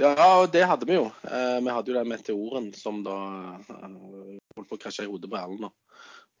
[0.00, 1.08] Ja, og det hadde vi jo.
[1.26, 3.16] Eh, vi hadde jo den meteoren som da
[3.58, 3.90] eh,
[4.56, 5.72] holdt på å krasje i hodet på Erlend.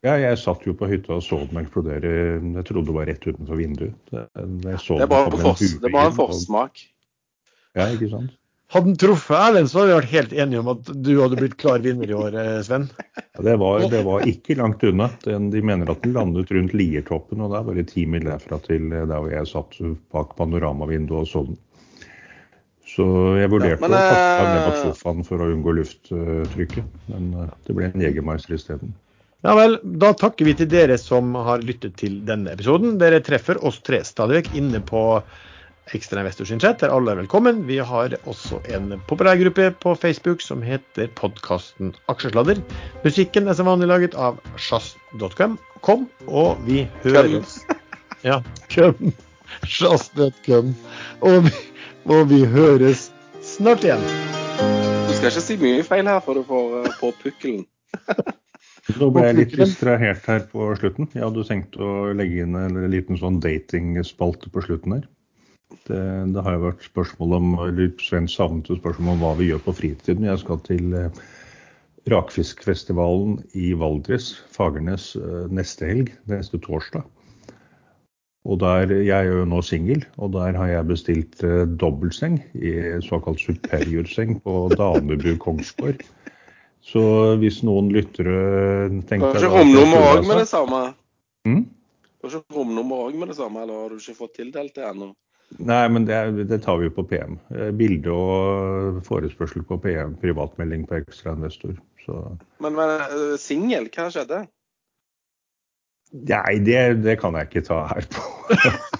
[0.00, 2.12] Ja, jeg satt jo på hytta og så den eksplodere.
[2.40, 3.98] Jeg trodde det var rett utenfor vinduet.
[4.08, 4.22] Det,
[4.64, 6.84] jeg så Det er bare, en fors, det er bare en forsmak.
[7.76, 8.39] Ja, ikke sant.
[8.70, 11.56] Hadde den truffet Erlend, så hadde vi vært helt enige om at du hadde blitt
[11.58, 12.84] klar vinner i år, eh, Sven.
[13.18, 15.08] Ja, det, var, det var ikke langt unna.
[15.24, 18.86] De mener at den landet rundt Liertoppen, og det er bare ti mil derfra til
[18.92, 19.74] der hvor jeg satt
[20.14, 21.58] bak panoramavinduet og så den.
[22.90, 23.04] Så
[23.38, 27.30] jeg vurderte Ja, men, å kaste meg ned bak sofaen for å unngå lufttrykket, men
[27.42, 28.94] eh, det ble en Jegermeister isteden.
[29.46, 32.98] Ja vel, da takker vi til dere som har lyttet til denne episoden.
[33.00, 35.04] Dere treffer oss tre stadig vekk inne på
[35.94, 37.64] Ekstra Investor sin chat, der alle er velkommen.
[37.66, 42.60] Vi har også en populærgruppe på Facebook som heter podkasten Aksjesladder.
[43.04, 47.58] Musikken er som vanlig laget av sjazz.com, kom, og vi høres
[48.22, 48.38] Ja,
[48.70, 49.10] køm.
[49.66, 50.74] Sjazz.com.
[51.26, 51.66] Og, vi-
[52.06, 53.08] og vi høres
[53.42, 54.02] snart igjen.
[55.08, 57.64] Du skal ikke si mye feil her for du får eh, på pukkelen.
[59.00, 61.08] Nå ble jeg litt distrahert her på slutten.
[61.14, 65.08] Jeg hadde tenkt å legge inn en liten sånn datingspalte på slutten her.
[65.88, 66.00] Det,
[66.34, 69.76] det har jo vært spørsmål om, eller Sven savnet spørsmål om hva vi gjør på
[69.80, 70.26] fritiden.
[70.28, 71.22] Jeg skal til eh,
[72.10, 77.06] Rakfiskfestivalen i Valdres, Fagernes, eh, neste helg, neste torsdag.
[78.48, 82.72] Og der, Jeg er jo nå singel, og der har jeg bestilt eh, dobbeltseng, i
[83.04, 86.00] såkalt superiorseng, på Danebu Kongsgård.
[86.80, 87.02] Så
[87.36, 90.80] hvis noen lyttere tenker Kanskje det romnummer òg med det samme?
[91.44, 91.66] Mm?
[92.24, 95.12] Kanskje romnummer òg med det samme, eller har du ikke fått tildelt det ennå?
[95.58, 97.38] Nei, men det, det tar vi på PM.
[97.50, 101.74] Eh, Bilde og forespørsel på PM, privatmelding på Ekstra Investor.
[102.04, 102.20] Så
[102.62, 104.44] Men, men eh, singel, hva skjedde?
[106.12, 108.22] Nei, det, det kan jeg ikke ta her på.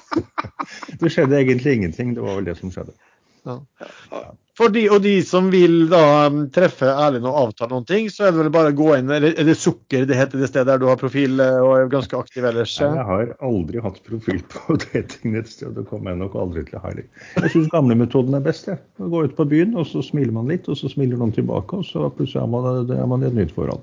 [1.01, 2.15] det skjedde egentlig ingenting.
[2.15, 2.95] Det var vel det som skjedde.
[3.43, 4.35] For
[4.69, 8.35] de, og de som vil da um, treffe Erlend og avtale noen ting, så er
[8.35, 10.69] det vel bare å gå inn Er det, er det Sukker det heter det stedet
[10.69, 12.75] der du har profil eh, og er ganske aktiv ellers?
[12.83, 17.07] Nei, Jeg har aldri hatt profil på datingnettstedet Det kommer jeg nok aldri til heller.
[17.39, 18.69] Jeg syns gamlemetoden er best.
[18.69, 18.83] Jeg.
[19.01, 21.81] Å Gå ut på byen, og så smiler man litt, og så smiler noen tilbake,
[21.81, 23.81] og så plutselig er man, er man i et nytt forhold.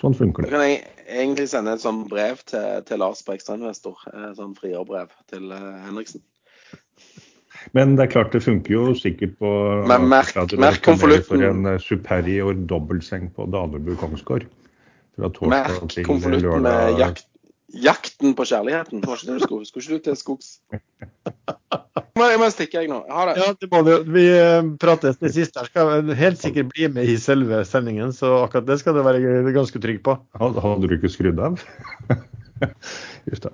[0.00, 0.54] Sånn funker Da det.
[0.54, 0.80] kan jeg
[1.22, 4.00] egentlig sende et sånt brev til, til Lars på Ekstrainvestor.
[4.12, 6.24] Et sånn frierbrev til eh, Henriksen.
[7.74, 9.52] Men det er klart det funker jo sikkert på
[9.88, 11.26] Men merk- merk konvolutten.
[11.28, 14.46] For en eh, superior dobbeltseng på Danebu Kongsgård.
[15.16, 17.26] Fra Merk konvolutten med jakt,
[17.76, 19.02] 'Jakten på kjærligheten'.
[19.02, 19.66] Var ikke det du skulle?
[19.66, 20.50] Skulle ikke du til skogs?
[22.16, 23.02] Men jeg må stikke, jeg nå.
[23.10, 23.34] Ha det.
[23.42, 23.96] Ja, det må vi.
[24.14, 28.44] Vi eh, prates til siste Jeg Skal helt sikkert bli med i selve sendingen, så
[28.46, 30.16] akkurat det skal du være ganske trygg på.
[30.40, 31.60] Hadde hadde du ikke skrudd av?
[33.30, 33.52] Just det.